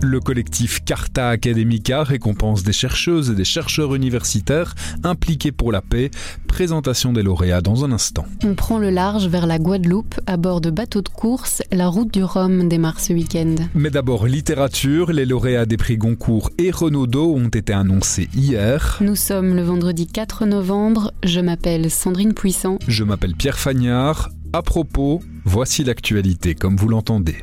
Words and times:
Le 0.00 0.20
collectif 0.20 0.84
Carta 0.84 1.28
Academica 1.28 2.04
récompense 2.04 2.62
des 2.62 2.72
chercheuses 2.72 3.30
et 3.30 3.34
des 3.34 3.44
chercheurs 3.44 3.96
universitaires 3.96 4.76
impliqués 5.02 5.50
pour 5.50 5.72
la 5.72 5.82
paix. 5.82 6.12
Présentation 6.46 7.12
des 7.12 7.24
lauréats 7.24 7.60
dans 7.60 7.84
un 7.84 7.90
instant. 7.90 8.24
On 8.44 8.54
prend 8.54 8.78
le 8.78 8.90
large 8.90 9.26
vers 9.26 9.46
la 9.46 9.58
Guadeloupe 9.58 10.20
à 10.26 10.36
bord 10.36 10.60
de 10.60 10.70
bateaux 10.70 11.02
de 11.02 11.08
course. 11.08 11.62
La 11.72 11.88
route 11.88 12.12
du 12.12 12.22
Rhum 12.22 12.68
démarre 12.68 13.00
ce 13.00 13.12
week-end. 13.12 13.56
Mais 13.74 13.90
d'abord, 13.90 14.26
littérature. 14.26 15.10
Les 15.10 15.26
lauréats 15.26 15.66
des 15.66 15.76
prix 15.76 15.96
Goncourt 15.96 16.50
et 16.58 16.70
Renaudot 16.70 17.34
ont 17.34 17.48
été 17.48 17.72
annoncés 17.72 18.28
hier. 18.36 18.98
Nous 19.00 19.16
sommes 19.16 19.56
le 19.56 19.62
vendredi 19.62 20.06
4 20.06 20.46
novembre. 20.46 21.12
Je 21.24 21.40
m'appelle 21.40 21.90
Sandrine 21.90 22.34
Puissant. 22.34 22.78
Je 22.86 23.02
m'appelle 23.02 23.34
Pierre 23.34 23.58
Fagnard. 23.58 24.30
À 24.52 24.62
propos, 24.62 25.20
voici 25.44 25.82
l'actualité 25.82 26.54
comme 26.54 26.76
vous 26.76 26.88
l'entendez. 26.88 27.36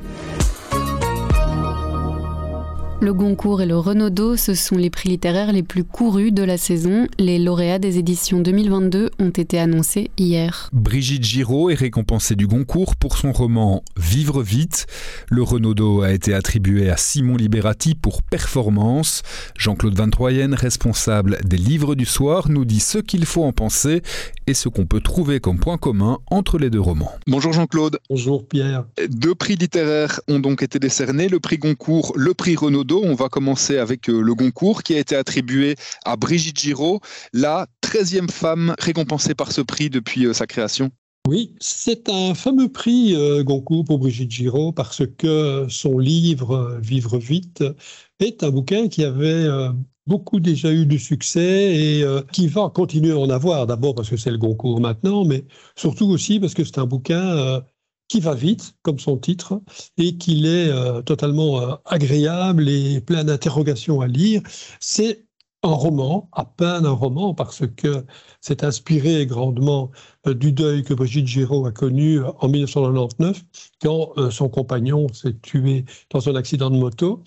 Le 3.01 3.13
Goncourt 3.13 3.61
et 3.61 3.65
le 3.65 3.77
Renaudot, 3.77 4.37
ce 4.37 4.53
sont 4.53 4.77
les 4.77 4.89
prix 4.89 5.09
littéraires 5.09 5.51
les 5.51 5.63
plus 5.63 5.83
courus 5.83 6.31
de 6.31 6.43
la 6.43 6.57
saison. 6.57 7.07
Les 7.19 7.39
lauréats 7.39 7.77
des 7.77 7.99
éditions 7.99 8.39
2022 8.39 9.11
ont 9.19 9.29
été 9.29 9.59
annoncés 9.59 10.09
hier. 10.17 10.69
Brigitte 10.71 11.25
Giraud 11.25 11.69
est 11.69 11.75
récompensée 11.75 12.37
du 12.37 12.47
Goncourt 12.47 12.95
pour 12.95 13.17
son 13.17 13.33
roman 13.33 13.83
Vivre 13.97 14.41
vite. 14.41 14.87
Le 15.29 15.43
Renaudot 15.43 16.03
a 16.03 16.13
été 16.13 16.33
attribué 16.33 16.89
à 16.89 16.95
Simon 16.95 17.35
Liberati 17.35 17.95
pour 17.95 18.23
Performance. 18.23 19.23
Jean-Claude 19.57 19.95
Van 19.95 20.09
Troyen, 20.09 20.55
responsable 20.55 21.39
des 21.43 21.57
livres 21.57 21.95
du 21.95 22.05
soir, 22.05 22.49
nous 22.49 22.63
dit 22.63 22.79
ce 22.79 22.99
qu'il 22.99 23.25
faut 23.25 23.43
en 23.43 23.51
penser 23.51 24.03
et 24.47 24.53
ce 24.53 24.69
qu'on 24.69 24.85
peut 24.85 25.01
trouver 25.01 25.41
comme 25.41 25.59
point 25.59 25.77
commun 25.77 26.19
entre 26.31 26.57
les 26.57 26.69
deux 26.69 26.79
romans. 26.79 27.11
Bonjour 27.27 27.51
Jean-Claude. 27.51 27.99
Bonjour 28.09 28.47
Pierre. 28.47 28.85
Deux 29.09 29.35
prix 29.35 29.57
littéraires 29.57 30.21
ont 30.29 30.39
donc 30.39 30.63
été 30.63 30.79
décernés, 30.79 31.27
le 31.27 31.41
prix 31.41 31.57
Goncourt, 31.57 32.13
le 32.15 32.33
prix 32.33 32.55
Renaudot. 32.55 32.84
On 32.93 33.15
va 33.15 33.29
commencer 33.29 33.77
avec 33.77 34.09
euh, 34.09 34.21
le 34.21 34.35
Goncourt 34.35 34.83
qui 34.83 34.93
a 34.93 34.99
été 34.99 35.15
attribué 35.15 35.75
à 36.03 36.15
Brigitte 36.15 36.59
Giraud, 36.59 36.99
la 37.33 37.67
13e 37.83 38.29
femme 38.29 38.75
récompensée 38.79 39.33
par 39.33 39.51
ce 39.51 39.61
prix 39.61 39.89
depuis 39.89 40.25
euh, 40.25 40.33
sa 40.33 40.45
création. 40.45 40.91
Oui, 41.27 41.55
c'est 41.59 42.07
un 42.09 42.35
fameux 42.35 42.69
prix 42.69 43.15
euh, 43.15 43.43
Goncourt 43.43 43.85
pour 43.85 43.97
Brigitte 43.97 44.29
Giraud 44.29 44.71
parce 44.71 45.01
que 45.17 45.65
son 45.69 45.97
livre 45.97 46.77
Vivre 46.81 47.17
vite 47.17 47.63
est 48.19 48.43
un 48.43 48.51
bouquin 48.51 48.87
qui 48.87 49.03
avait 49.03 49.47
beaucoup 50.05 50.39
déjà 50.39 50.71
eu 50.71 50.85
du 50.85 50.99
succès 50.99 51.75
et 51.75 52.05
qui 52.31 52.47
va 52.47 52.69
continuer 52.73 53.11
à 53.11 53.17
en 53.17 53.29
avoir. 53.31 53.65
D'abord 53.65 53.95
parce 53.95 54.09
que 54.09 54.17
c'est 54.17 54.29
le 54.29 54.37
Goncourt 54.37 54.79
maintenant, 54.79 55.25
mais 55.25 55.45
surtout 55.75 56.05
aussi 56.05 56.39
parce 56.39 56.53
que 56.53 56.63
c'est 56.63 56.77
un 56.77 56.85
bouquin 56.85 57.63
qui 58.07 58.19
va 58.19 58.33
vite, 58.33 58.75
comme 58.83 58.99
son 58.99 59.17
titre, 59.17 59.61
et 59.97 60.17
qu'il 60.17 60.45
est 60.45 60.69
euh, 60.69 61.01
totalement 61.01 61.59
euh, 61.61 61.75
agréable 61.85 62.69
et 62.69 63.01
plein 63.01 63.23
d'interrogations 63.23 64.01
à 64.01 64.07
lire. 64.07 64.41
C'est 64.79 65.25
un 65.63 65.69
roman, 65.73 66.29
à 66.31 66.45
peine 66.45 66.85
un 66.85 66.91
roman, 66.91 67.33
parce 67.33 67.63
que 67.75 68.05
c'est 68.41 68.63
inspiré 68.63 69.25
grandement 69.25 69.91
euh, 70.27 70.35
du 70.35 70.51
deuil 70.51 70.83
que 70.83 70.93
Brigitte 70.93 71.27
Giraud 71.27 71.65
a 71.65 71.71
connu 71.71 72.19
en 72.23 72.47
1999, 72.47 73.43
quand 73.81 74.13
son 74.29 74.49
compagnon 74.49 75.07
s'est 75.11 75.39
tué 75.41 75.85
dans 76.11 76.29
un 76.29 76.35
accident 76.35 76.69
de 76.69 76.77
moto. 76.77 77.23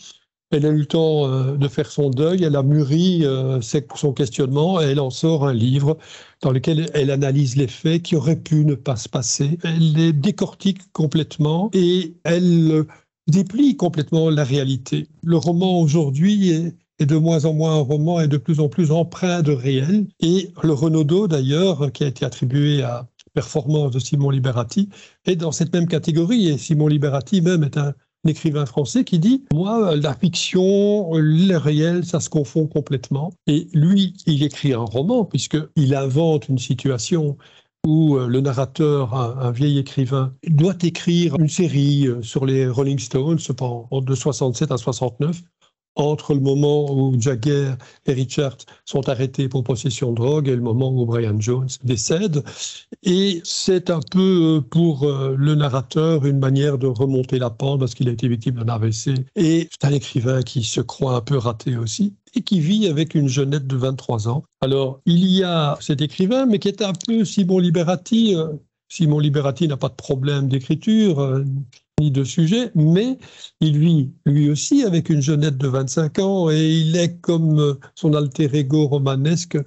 Elle 0.51 0.65
a 0.65 0.71
eu 0.71 0.79
le 0.79 0.87
temps 0.87 1.27
euh, 1.27 1.57
de 1.57 1.69
faire 1.69 1.91
son 1.91 2.09
deuil, 2.09 2.43
elle 2.43 2.57
a 2.57 2.63
mûri 2.63 3.25
euh, 3.27 3.61
son 3.61 4.13
questionnement 4.15 4.81
et 4.81 4.85
elle 4.85 5.01
en 5.01 5.11
sort 5.11 5.47
un 5.47 5.53
livre 5.53 5.99
dans 6.41 6.53
lequel 6.53 6.89
elle 6.95 7.11
analyse 7.11 7.57
les 7.57 7.67
faits 7.67 8.03
qui 8.03 8.17
auraient 8.17 8.41
pu 8.41 8.65
ne 8.65 8.75
pas 8.75 8.97
se 8.97 9.11
passer. 9.11 9.59
Elle 9.63 9.93
les 9.93 10.15
décortique 10.15 10.91
complètement 10.93 11.71
et 11.75 12.15
elle 12.25 12.87
déplie 13.27 13.77
complètement 13.77 14.31
la 14.31 14.43
réalité. 14.43 15.09
Le 15.23 15.37
roman 15.37 15.81
aujourd'hui 15.83 16.51
est, 16.51 16.75
de 17.05 17.17
moins 17.17 17.45
en 17.45 17.53
moins 17.53 17.77
un 17.77 17.83
roman 17.83 18.21
et 18.21 18.27
de 18.27 18.39
plus 18.39 18.59
en 18.59 18.69
plus 18.69 18.91
empreint 18.91 19.43
de 19.43 19.53
réel. 19.53 20.07
Et 20.21 20.51
le 20.63 20.73
Renaudot, 20.73 21.29
d'ailleurs, 21.29 21.93
qui 21.93 22.05
a 22.05 22.09
été 22.09 22.25
attribué 22.25 22.83
à 22.83 23.07
Performance 23.35 23.93
de 23.93 23.99
Simon 23.99 24.31
Liberati, 24.31 24.89
est 25.27 25.37
dans 25.37 25.53
cette 25.53 25.73
même 25.73 25.87
catégorie. 25.87 26.49
Et 26.49 26.59
Simon 26.59 26.89
Liberati 26.89 27.41
même 27.41 27.63
est 27.63 27.77
un 27.77 27.95
écrivain 28.27 28.67
français 28.67 29.05
qui 29.05 29.19
dit 29.19 29.45
Moi, 29.53 29.97
la 29.97 30.15
fiction, 30.15 31.11
le 31.15 31.56
réel, 31.56 32.05
ça 32.05 32.21
se 32.21 32.29
confond 32.29 32.67
complètement. 32.67 33.33
Et 33.47 33.69
lui, 33.73 34.15
il 34.27 34.43
écrit 34.43 34.73
un 34.73 34.84
roman, 34.84 35.25
puisqu'il 35.25 35.95
invente 35.95 36.49
une 36.49 36.59
situation 36.59 37.37
où 37.87 38.17
euh, 38.17 38.27
le 38.27 38.41
narrateur, 38.41 39.15
un, 39.15 39.51
vieil 39.53 39.79
écrivain, 39.79 40.34
doit 40.47 40.77
écrire 40.83 41.37
une 41.39 41.49
série 41.49 42.06
euh, 42.06 42.23
sur 42.23 42.45
les 42.45 42.69
Rolling 42.69 42.99
Stones 42.99 43.39
de 43.39 44.15
67 44.15 44.73
à 44.73 44.77
69 44.77 45.41
entre 45.99 46.33
le 46.33 46.41
moment 46.41 46.91
où 46.91 47.21
Jagger 47.21 47.75
et 48.07 48.13
Richard 48.13 48.57
sont 48.85 49.09
arrêtés 49.09 49.49
pour 49.49 49.65
possession 49.65 50.13
de 50.13 50.17
drogue 50.17 50.49
et 50.49 50.55
le 50.55 50.63
moment 50.63 50.91
où 50.91 51.05
Brian 51.05 51.39
Jones 51.41 51.69
décède. 51.83 52.43
Et 53.03 53.43
c'est 53.45 53.91
un 53.91 54.01
peu 54.11 54.59
euh, 54.59 54.61
pour 54.61 55.03
euh, 55.03 55.35
le 55.37 55.57
narrateur 55.57 56.25
une 56.25 56.39
manière 56.39 56.79
de 56.79 56.87
remonter 56.87 57.39
la 57.39 57.51
pente 57.51 57.81
parce 57.81 57.95
qu'il 57.95 58.09
a 58.09 58.13
été 58.13 58.29
victime 58.29 58.55
d'un 58.55 58.69
AVC. 58.69 59.27
Et 59.35 59.69
c'est 59.71 59.87
un 59.87 59.93
écrivain 59.93 60.43
qui 60.43 60.63
se 60.63 60.81
croit 60.81 61.17
un 61.17 61.21
peu 61.21 61.37
raté 61.37 61.77
aussi 61.77 62.15
et 62.35 62.43
qui 62.43 62.61
vit 62.61 62.87
avec 62.87 63.15
une 63.15 63.29
jeunette 63.29 63.67
de 63.67 63.77
23 63.77 64.29
ans. 64.29 64.45
Alors, 64.61 65.01
il 65.05 65.27
y 65.27 65.43
a 65.43 65.77
cet 65.81 66.01
écrivain, 66.01 66.47
mais 66.47 66.61
qui 66.61 66.69
est 66.69 66.83
un 66.83 66.93
peu 66.93 67.25
Simon 67.25 67.59
Liberati. 67.59 68.37
Euh, 68.37 68.53
Simon 68.89 69.19
Liberati 69.19 69.67
n'a 69.67 69.77
pas 69.77 69.89
de 69.89 69.95
problème 69.95 70.49
d'écriture 70.49 71.43
de 71.99 72.25
sujet, 72.25 72.71
mais 72.75 73.19
il 73.61 73.79
vit 73.79 74.13
lui 74.27 74.51
aussi 74.51 74.85
avec 74.85 75.11
une 75.11 75.21
jeunette 75.21 75.59
de 75.59 75.69
25 75.69 76.19
ans 76.21 76.51
et 76.51 76.69
il 76.69 76.97
est 76.97 77.21
comme 77.21 77.77
son 77.95 78.15
alter 78.15 78.49
ego 78.55 78.87
romanesque 78.87 79.59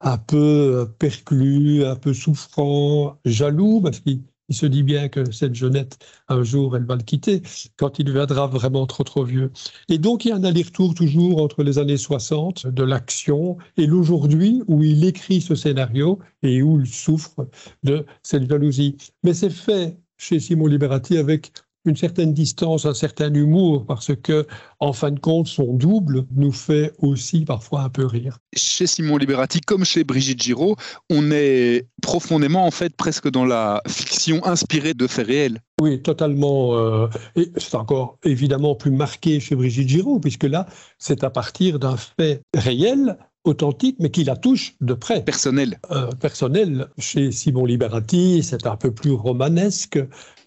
un 0.00 0.18
peu 0.18 0.88
perclus, 0.98 1.84
un 1.84 1.96
peu 1.96 2.14
souffrant, 2.14 3.18
jaloux, 3.24 3.80
parce 3.80 4.00
qu'il 4.00 4.22
il 4.48 4.54
se 4.54 4.66
dit 4.66 4.82
bien 4.82 5.08
que 5.08 5.30
cette 5.32 5.54
jeunette, 5.54 5.98
un 6.28 6.42
jour, 6.42 6.76
elle 6.76 6.84
va 6.84 6.96
le 6.96 7.02
quitter 7.02 7.42
quand 7.76 7.98
il 7.98 8.04
deviendra 8.04 8.46
vraiment 8.46 8.86
trop 8.86 9.04
trop 9.04 9.24
vieux. 9.24 9.50
Et 9.88 9.98
donc, 9.98 10.24
il 10.24 10.28
y 10.28 10.32
a 10.32 10.36
un 10.36 10.44
aller-retour 10.44 10.94
toujours 10.94 11.40
entre 11.42 11.62
les 11.62 11.78
années 11.78 11.96
60 11.96 12.66
de 12.66 12.82
l'action 12.82 13.56
et 13.76 13.86
l'aujourd'hui 13.86 14.62
où 14.66 14.82
il 14.82 15.04
écrit 15.04 15.40
ce 15.40 15.54
scénario 15.54 16.18
et 16.42 16.62
où 16.62 16.80
il 16.80 16.86
souffre 16.86 17.48
de 17.84 18.04
cette 18.22 18.48
jalousie. 18.48 18.96
Mais 19.22 19.34
c'est 19.34 19.50
fait 19.50 19.98
chez 20.18 20.40
Simon 20.40 20.66
Liberati 20.66 21.16
avec 21.16 21.52
une 21.84 21.96
certaine 21.96 22.32
distance, 22.32 22.86
un 22.86 22.94
certain 22.94 23.32
humour, 23.32 23.84
parce 23.86 24.14
que, 24.16 24.46
en 24.80 24.92
fin 24.92 25.10
de 25.10 25.20
compte, 25.20 25.46
son 25.46 25.74
double 25.74 26.24
nous 26.34 26.52
fait 26.52 26.92
aussi 26.98 27.44
parfois 27.44 27.82
un 27.82 27.88
peu 27.88 28.06
rire. 28.06 28.38
Chez 28.56 28.86
Simon 28.86 29.18
Liberati, 29.18 29.60
comme 29.60 29.84
chez 29.84 30.04
Brigitte 30.04 30.42
Giraud, 30.42 30.76
on 31.10 31.30
est 31.30 31.86
profondément, 32.02 32.66
en 32.66 32.70
fait, 32.70 32.96
presque 32.96 33.30
dans 33.30 33.44
la 33.44 33.82
fiction 33.86 34.44
inspirée 34.46 34.94
de 34.94 35.06
faits 35.06 35.26
réels. 35.26 35.60
Oui, 35.80 36.00
totalement. 36.00 36.76
Euh, 36.76 37.08
et 37.36 37.50
c'est 37.56 37.74
encore 37.74 38.18
évidemment 38.24 38.74
plus 38.74 38.90
marqué 38.90 39.40
chez 39.40 39.54
Brigitte 39.54 39.88
Giraud, 39.88 40.20
puisque 40.20 40.44
là, 40.44 40.66
c'est 40.98 41.24
à 41.24 41.30
partir 41.30 41.78
d'un 41.78 41.96
fait 41.96 42.42
réel 42.54 43.16
authentique, 43.44 43.96
mais 44.00 44.10
qui 44.10 44.24
la 44.24 44.36
touche 44.36 44.74
de 44.80 44.94
près. 44.94 45.22
Personnel. 45.22 45.78
Euh, 45.90 46.10
personnel. 46.12 46.88
Chez 46.98 47.30
Simon 47.30 47.66
Liberati, 47.66 48.42
c'est 48.42 48.66
un 48.66 48.76
peu 48.76 48.90
plus 48.90 49.12
romanesque 49.12 49.98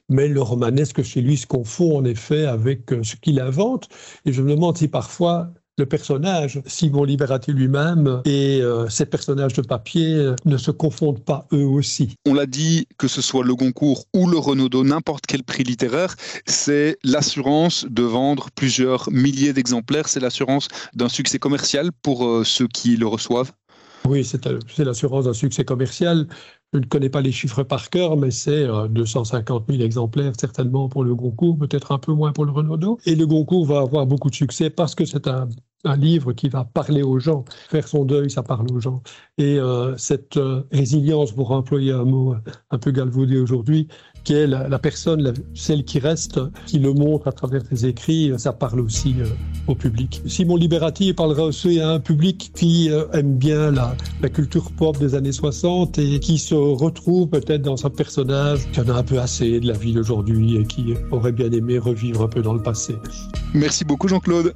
mais 0.09 0.27
le 0.27 0.41
romanesque 0.41 1.03
chez 1.03 1.21
lui 1.21 1.37
se 1.37 1.45
confond 1.45 1.97
en 1.97 2.05
effet 2.05 2.45
avec 2.45 2.91
euh, 2.91 3.03
ce 3.03 3.15
qu'il 3.15 3.39
invente. 3.39 3.89
Et 4.25 4.33
je 4.33 4.41
me 4.41 4.51
demande 4.51 4.77
si 4.77 4.87
parfois 4.87 5.49
le 5.79 5.85
personnage, 5.85 6.59
Simon 6.65 7.03
Liberati 7.03 7.51
lui-même, 7.51 8.21
et 8.25 8.61
euh, 8.61 8.89
ces 8.89 9.05
personnages 9.05 9.53
de 9.53 9.61
papier 9.61 10.15
euh, 10.15 10.35
ne 10.45 10.57
se 10.57 10.71
confondent 10.71 11.23
pas 11.23 11.45
eux 11.53 11.65
aussi. 11.65 12.15
On 12.25 12.33
l'a 12.33 12.47
dit, 12.47 12.87
que 12.97 13.07
ce 13.07 13.21
soit 13.21 13.43
le 13.43 13.53
Goncourt 13.53 14.05
ou 14.15 14.27
le 14.27 14.39
Renaudot, 14.39 14.83
n'importe 14.83 15.25
quel 15.27 15.43
prix 15.43 15.63
littéraire, 15.63 16.15
c'est 16.47 16.97
l'assurance 17.03 17.85
de 17.87 18.01
vendre 18.01 18.47
plusieurs 18.55 19.11
milliers 19.11 19.53
d'exemplaires, 19.53 20.07
c'est 20.07 20.19
l'assurance 20.19 20.67
d'un 20.95 21.09
succès 21.09 21.37
commercial 21.37 21.91
pour 22.01 22.43
ceux 22.43 22.67
qui 22.67 22.97
le 22.97 23.05
reçoivent. 23.05 23.51
Oui, 24.07 24.23
c'est 24.23 24.45
l'assurance 24.79 25.25
d'un 25.25 25.33
succès 25.33 25.65
commercial. 25.65 26.27
Je 26.73 26.79
ne 26.79 26.85
connais 26.85 27.09
pas 27.09 27.21
les 27.21 27.31
chiffres 27.31 27.63
par 27.63 27.89
cœur, 27.89 28.17
mais 28.17 28.29
c'est 28.29 28.67
250 28.89 29.69
euh, 29.69 29.73
000 29.73 29.83
exemplaires 29.85 30.33
certainement 30.37 30.89
pour 30.89 31.03
le 31.03 31.15
Goncourt, 31.15 31.57
peut-être 31.57 31.93
un 31.93 31.97
peu 31.97 32.11
moins 32.13 32.33
pour 32.33 32.45
le 32.45 32.51
Renaudot. 32.51 32.99
Et 33.05 33.15
le 33.15 33.25
Goncourt 33.25 33.65
va 33.65 33.79
avoir 33.79 34.05
beaucoup 34.05 34.29
de 34.29 34.35
succès 34.35 34.69
parce 34.69 34.93
que 34.93 35.05
c'est 35.05 35.27
un 35.27 35.47
un 35.83 35.95
livre 35.95 36.33
qui 36.33 36.49
va 36.49 36.65
parler 36.65 37.03
aux 37.03 37.19
gens. 37.19 37.45
Faire 37.69 37.87
son 37.87 38.05
deuil, 38.05 38.29
ça 38.29 38.43
parle 38.43 38.67
aux 38.71 38.79
gens. 38.79 39.01
Et 39.37 39.59
euh, 39.59 39.95
cette 39.97 40.37
euh, 40.37 40.63
résilience, 40.71 41.31
pour 41.31 41.51
employer 41.51 41.91
un 41.91 42.03
mot 42.03 42.35
un 42.71 42.77
peu 42.77 42.91
galvaudé 42.91 43.37
aujourd'hui, 43.39 43.87
qui 44.23 44.33
est 44.33 44.47
la, 44.47 44.79
personne, 44.79 45.33
celle 45.53 45.85
qui 45.85 45.99
reste, 45.99 46.41
qui 46.65 46.79
le 46.79 46.91
montre 46.91 47.29
à 47.29 47.31
travers 47.31 47.61
ses 47.65 47.85
écrits, 47.85 48.33
ça 48.37 48.51
parle 48.51 48.81
aussi 48.81 49.15
euh, 49.19 49.25
au 49.67 49.75
public. 49.75 50.21
Simon 50.25 50.57
Liberati 50.57 51.13
parlera 51.13 51.43
aussi 51.43 51.79
à 51.79 51.91
un 51.91 51.99
public 51.99 52.51
qui 52.53 52.89
aime 53.13 53.37
bien 53.37 53.71
la, 53.71 53.95
la, 54.21 54.29
culture 54.29 54.71
pop 54.71 54.97
des 54.97 55.15
années 55.15 55.31
60 55.31 55.97
et 55.99 56.19
qui 56.19 56.39
se 56.39 56.55
retrouve 56.55 57.29
peut-être 57.29 57.61
dans 57.61 57.85
un 57.85 57.89
personnage 57.89 58.69
qui 58.71 58.81
en 58.81 58.89
a 58.89 58.93
un 58.93 59.03
peu 59.03 59.19
assez 59.19 59.61
de 59.61 59.67
la 59.67 59.77
vie 59.77 59.93
d'aujourd'hui 59.93 60.57
et 60.57 60.65
qui 60.65 60.93
aurait 61.11 61.31
bien 61.31 61.51
aimé 61.51 61.77
revivre 61.77 62.23
un 62.23 62.27
peu 62.27 62.41
dans 62.41 62.53
le 62.53 62.61
passé. 62.61 62.95
Merci 63.53 63.85
beaucoup 63.85 64.09
Jean-Claude. 64.09 64.53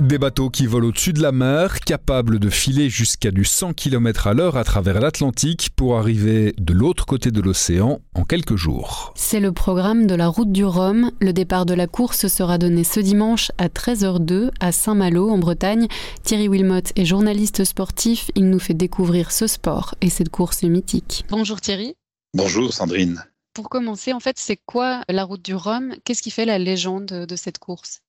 Des 0.00 0.18
bateaux 0.18 0.48
qui 0.48 0.66
volent 0.66 0.86
au-dessus 0.86 1.12
de 1.12 1.20
la 1.20 1.32
mer, 1.32 1.80
capables 1.80 2.38
de 2.38 2.48
filer 2.48 2.88
jusqu'à 2.88 3.32
du 3.32 3.44
100 3.44 3.72
km 3.72 4.28
à 4.28 4.34
l'heure 4.34 4.56
à 4.56 4.62
travers 4.62 5.00
l'Atlantique 5.00 5.70
pour 5.74 5.98
arriver 5.98 6.54
de 6.56 6.72
l'autre 6.72 7.06
côté 7.06 7.32
de 7.32 7.40
l'océan 7.40 8.00
en 8.14 8.22
quelques 8.22 8.54
jours. 8.54 9.12
C'est 9.16 9.40
le 9.40 9.50
programme 9.50 10.06
de 10.06 10.14
la 10.14 10.28
route 10.28 10.52
du 10.52 10.64
Rhum. 10.64 11.10
Le 11.20 11.32
départ 11.32 11.66
de 11.66 11.74
la 11.74 11.88
course 11.88 12.28
sera 12.28 12.56
donné 12.56 12.84
ce 12.84 13.00
dimanche 13.00 13.50
à 13.58 13.66
13h02 13.66 14.50
à 14.60 14.70
Saint-Malo 14.70 15.28
en 15.28 15.38
Bretagne. 15.38 15.88
Thierry 16.22 16.46
Wilmot 16.46 16.92
est 16.94 17.04
journaliste 17.04 17.64
sportif. 17.64 18.30
Il 18.36 18.48
nous 18.48 18.60
fait 18.60 18.74
découvrir 18.74 19.32
ce 19.32 19.48
sport 19.48 19.96
et 20.00 20.08
cette 20.08 20.30
course 20.30 20.62
mythique. 20.62 21.24
Bonjour 21.30 21.60
Thierry. 21.60 21.96
Bonjour 22.32 22.72
Sandrine. 22.72 23.24
Pour 23.54 23.68
commencer, 23.68 24.12
en 24.12 24.20
fait, 24.20 24.36
c'est 24.38 24.58
quoi 24.66 25.02
la 25.08 25.24
route 25.24 25.44
du 25.44 25.54
Rhum? 25.54 25.94
Qu'est-ce 26.04 26.22
qui 26.22 26.30
fait 26.30 26.44
la 26.44 26.58
légende 26.58 27.06
de 27.06 27.36
cette 27.36 27.58
course? 27.58 28.03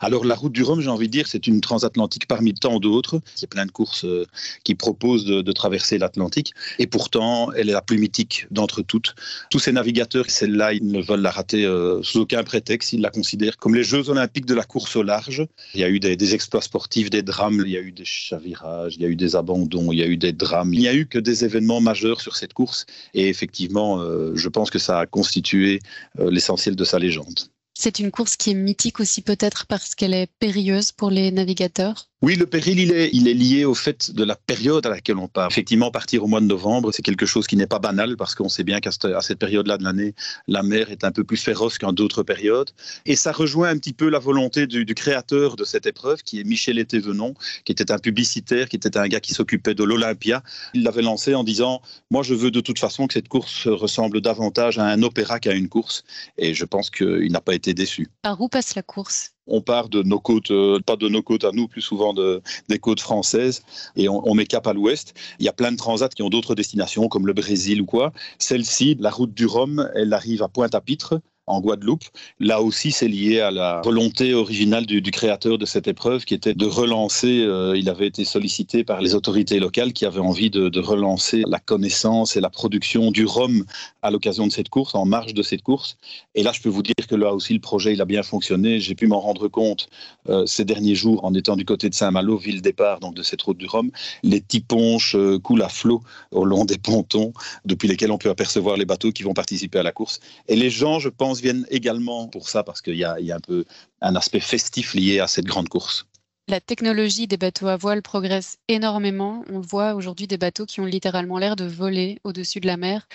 Alors 0.00 0.24
la 0.24 0.34
route 0.34 0.52
du 0.52 0.62
Rhum, 0.62 0.80
j'ai 0.80 0.90
envie 0.90 1.06
de 1.06 1.12
dire, 1.12 1.26
c'est 1.26 1.46
une 1.46 1.60
transatlantique 1.60 2.26
parmi 2.26 2.54
tant 2.54 2.78
d'autres. 2.78 3.20
Il 3.36 3.42
y 3.42 3.44
a 3.44 3.48
plein 3.48 3.66
de 3.66 3.70
courses 3.70 4.04
euh, 4.04 4.26
qui 4.64 4.74
proposent 4.74 5.24
de, 5.24 5.52
traverser 5.54 5.98
l'Atlantique 5.98 6.52
et 6.80 6.86
pourtant 6.88 7.52
elle 7.52 7.68
est 7.68 7.72
la 7.72 7.80
plus 7.80 7.98
mythique 7.98 8.46
d'entre 8.50 8.82
toutes. 8.82 9.14
Tous 9.50 9.60
ces 9.60 9.70
navigateurs, 9.70 10.28
celle-là, 10.28 10.72
ils 10.72 10.84
ne 10.84 11.00
veulent 11.00 11.20
la 11.20 11.30
rater 11.30 11.64
euh, 11.64 12.02
sous 12.02 12.20
aucun 12.20 12.42
prétexte. 12.42 12.92
Ils 12.92 13.00
la 13.00 13.10
considèrent 13.10 13.56
comme 13.56 13.74
les 13.74 13.84
Jeux 13.84 14.10
olympiques 14.10 14.46
de 14.46 14.54
la 14.54 14.64
course 14.64 14.96
au 14.96 15.04
large. 15.04 15.46
Il 15.74 15.80
y 15.80 15.84
a 15.84 15.88
eu 15.88 16.00
des, 16.00 16.34
exploits 16.34 16.62
sportifs, 16.62 17.08
des 17.08 17.22
drames, 17.22 17.62
il 17.64 17.70
y 17.70 17.76
a 17.76 17.80
eu 17.80 17.92
des 17.92 18.04
chavirages, 18.04 18.96
il 18.96 19.02
y 19.02 19.04
a 19.04 19.08
eu 19.08 19.16
des 19.16 19.36
abandons, 19.36 19.92
il 19.92 19.98
y 19.98 20.02
a 20.02 20.06
eu 20.06 20.16
des 20.16 20.32
drames. 20.32 20.74
Il 20.74 20.80
n'y 20.80 20.88
a 20.88 20.94
eu 20.94 21.06
que 21.06 21.18
des 21.18 21.44
événements 21.44 21.80
majeurs 21.80 22.20
sur 22.20 22.36
cette 22.36 22.52
course 22.52 22.86
et 23.14 23.28
effectivement, 23.28 24.00
euh, 24.00 24.32
je 24.34 24.48
pense 24.48 24.70
que 24.70 24.80
ça 24.80 24.98
a 24.98 25.06
constitué 25.06 25.78
l'essentiel 26.18 26.74
de 26.74 26.84
sa 26.84 26.98
légende. 26.98 27.53
C'est 27.76 27.98
une 27.98 28.10
course 28.12 28.36
qui 28.36 28.50
est 28.50 28.54
mythique 28.54 29.00
aussi 29.00 29.20
peut-être 29.20 29.66
parce 29.66 29.94
qu'elle 29.94 30.14
est 30.14 30.30
périlleuse 30.38 30.92
pour 30.92 31.10
les 31.10 31.30
navigateurs 31.32 32.08
oui, 32.22 32.36
le 32.36 32.46
péril, 32.46 32.78
il 32.80 33.28
est, 33.28 33.34
lié 33.34 33.66
au 33.66 33.74
fait 33.74 34.10
de 34.12 34.24
la 34.24 34.34
période 34.34 34.86
à 34.86 34.88
laquelle 34.88 35.18
on 35.18 35.28
part. 35.28 35.50
Effectivement, 35.50 35.90
partir 35.90 36.24
au 36.24 36.26
mois 36.26 36.40
de 36.40 36.46
novembre, 36.46 36.90
c'est 36.90 37.02
quelque 37.02 37.26
chose 37.26 37.46
qui 37.46 37.54
n'est 37.54 37.66
pas 37.66 37.80
banal 37.80 38.16
parce 38.16 38.34
qu'on 38.34 38.48
sait 38.48 38.64
bien 38.64 38.80
qu'à 38.80 38.92
cette 38.92 39.38
période-là 39.38 39.76
de 39.76 39.84
l'année, 39.84 40.14
la 40.48 40.62
mer 40.62 40.90
est 40.90 41.04
un 41.04 41.12
peu 41.12 41.22
plus 41.22 41.36
féroce 41.36 41.76
qu'en 41.76 41.92
d'autres 41.92 42.22
périodes. 42.22 42.70
Et 43.04 43.14
ça 43.14 43.30
rejoint 43.30 43.68
un 43.68 43.76
petit 43.76 43.92
peu 43.92 44.08
la 44.08 44.18
volonté 44.18 44.66
du, 44.66 44.86
créateur 44.94 45.56
de 45.56 45.64
cette 45.64 45.84
épreuve, 45.84 46.22
qui 46.22 46.40
est 46.40 46.44
Michel 46.44 46.78
Etévenon, 46.78 47.34
qui 47.66 47.72
était 47.72 47.92
un 47.92 47.98
publicitaire, 47.98 48.70
qui 48.70 48.76
était 48.76 48.96
un 48.96 49.06
gars 49.06 49.20
qui 49.20 49.34
s'occupait 49.34 49.74
de 49.74 49.84
l'Olympia. 49.84 50.42
Il 50.72 50.82
l'avait 50.82 51.02
lancé 51.02 51.34
en 51.34 51.44
disant 51.44 51.82
Moi, 52.10 52.22
je 52.22 52.32
veux 52.32 52.50
de 52.50 52.60
toute 52.60 52.78
façon 52.78 53.06
que 53.06 53.12
cette 53.12 53.28
course 53.28 53.66
ressemble 53.66 54.22
davantage 54.22 54.78
à 54.78 54.86
un 54.86 55.02
opéra 55.02 55.40
qu'à 55.40 55.52
une 55.52 55.68
course. 55.68 56.04
Et 56.38 56.54
je 56.54 56.64
pense 56.64 56.88
qu'il 56.88 57.30
n'a 57.32 57.42
pas 57.42 57.54
été 57.54 57.74
déçu. 57.74 58.08
Par 58.22 58.40
où 58.40 58.48
passe 58.48 58.76
la 58.76 58.82
course? 58.82 59.33
On 59.46 59.60
part 59.60 59.88
de 59.88 60.02
nos 60.02 60.20
côtes, 60.20 60.50
euh, 60.50 60.80
pas 60.80 60.96
de 60.96 61.08
nos 61.08 61.22
côtes 61.22 61.44
à 61.44 61.52
nous, 61.52 61.68
plus 61.68 61.82
souvent 61.82 62.12
de, 62.12 62.42
des 62.68 62.78
côtes 62.78 63.00
françaises, 63.00 63.62
et 63.96 64.08
on, 64.08 64.34
met 64.34 64.46
cap 64.46 64.66
à 64.66 64.72
l'ouest. 64.72 65.14
Il 65.38 65.46
y 65.46 65.48
a 65.48 65.52
plein 65.52 65.72
de 65.72 65.76
transats 65.76 66.08
qui 66.08 66.22
ont 66.22 66.30
d'autres 66.30 66.54
destinations, 66.54 67.08
comme 67.08 67.26
le 67.26 67.32
Brésil 67.32 67.80
ou 67.82 67.86
quoi. 67.86 68.12
Celle-ci, 68.38 68.96
la 68.98 69.10
route 69.10 69.34
du 69.34 69.46
Rhum, 69.46 69.90
elle 69.94 70.12
arrive 70.12 70.42
à 70.42 70.48
Pointe-à-Pitre, 70.48 71.20
en 71.46 71.60
Guadeloupe. 71.60 72.04
Là 72.40 72.62
aussi, 72.62 72.90
c'est 72.90 73.08
lié 73.08 73.40
à 73.40 73.50
la 73.50 73.80
volonté 73.84 74.34
originale 74.34 74.86
du, 74.86 75.02
créateur 75.10 75.58
de 75.58 75.66
cette 75.66 75.86
épreuve, 75.86 76.24
qui 76.24 76.34
était 76.34 76.54
de 76.54 76.66
relancer, 76.66 77.42
euh, 77.42 77.76
il 77.76 77.88
avait 77.88 78.06
été 78.06 78.24
sollicité 78.24 78.82
par 78.84 79.00
les 79.00 79.14
autorités 79.14 79.60
locales 79.60 79.92
qui 79.92 80.06
avaient 80.06 80.20
envie 80.20 80.50
de, 80.50 80.80
relancer 80.80 81.42
la 81.46 81.58
connaissance 81.58 82.36
et 82.36 82.40
la 82.40 82.50
production 82.50 83.10
du 83.10 83.24
rhum 83.24 83.64
à 84.02 84.10
l'occasion 84.10 84.46
de 84.46 84.52
cette 84.52 84.68
course, 84.68 84.94
en 84.94 85.06
marge 85.06 85.32
de 85.32 85.42
cette 85.42 85.62
course. 85.62 85.96
Et 86.34 86.42
là, 86.42 86.52
je 86.52 86.60
peux 86.60 86.68
vous 86.68 86.82
dire 86.82 86.94
que 87.08 87.14
là 87.14 87.32
aussi, 87.32 87.54
le 87.54 87.60
projet, 87.60 87.94
il 87.94 88.00
a 88.02 88.04
bien 88.04 88.22
fonctionné. 88.22 88.80
J'ai 88.80 88.94
pu 88.94 89.06
m'en 89.06 89.20
rendre 89.20 89.48
compte 89.48 89.88
euh, 90.28 90.44
ces 90.46 90.64
derniers 90.64 90.94
jours 90.94 91.24
en 91.24 91.32
étant 91.34 91.56
du 91.56 91.64
côté 91.64 91.88
de 91.88 91.94
Saint-Malo, 91.94 92.36
ville 92.36 92.60
départ 92.60 93.00
donc 93.00 93.14
de 93.14 93.22
cette 93.22 93.40
route 93.42 93.56
du 93.56 93.66
Rhum. 93.66 93.90
Les 94.22 94.40
tiponches 94.40 95.14
euh, 95.14 95.38
coulent 95.38 95.62
à 95.62 95.68
flot 95.68 96.02
au 96.32 96.44
long 96.44 96.64
des 96.64 96.78
pontons, 96.78 97.32
depuis 97.64 97.88
lesquels 97.88 98.10
on 98.10 98.18
peut 98.18 98.30
apercevoir 98.30 98.76
les 98.76 98.84
bateaux 98.84 99.12
qui 99.12 99.22
vont 99.22 99.34
participer 99.34 99.78
à 99.78 99.82
la 99.82 99.92
course. 99.92 100.20
Et 100.48 100.56
les 100.56 100.70
gens, 100.70 100.98
je 100.98 101.08
pense, 101.08 101.33
viennent 101.40 101.66
également 101.70 102.28
pour 102.28 102.48
ça, 102.48 102.62
parce 102.62 102.80
qu'il 102.80 102.96
y, 102.96 103.04
a, 103.04 103.14
un 103.14 103.40
peu 103.40 103.64
un 104.00 104.16
aspect 104.16 104.40
festif 104.40 104.94
lié 104.94 105.20
à 105.20 105.26
cette 105.26 105.46
grande 105.46 105.68
course. 105.68 106.06
La 106.48 106.60
technologie 106.60 107.26
des 107.26 107.38
bateaux 107.38 107.68
à 107.68 107.76
voile 107.76 108.02
progresse 108.02 108.58
énormément. 108.68 109.44
On 109.50 109.60
voit 109.60 109.94
aujourd'hui 109.94 110.26
des 110.26 110.36
bateaux 110.36 110.66
qui 110.66 110.80
ont 110.80 110.84
littéralement 110.84 111.38
l'air 111.38 111.56
de 111.56 111.64
voler 111.64 112.18
au-dessus 112.22 112.60
de 112.60 112.66
la 112.66 112.76
mer. 112.76 113.08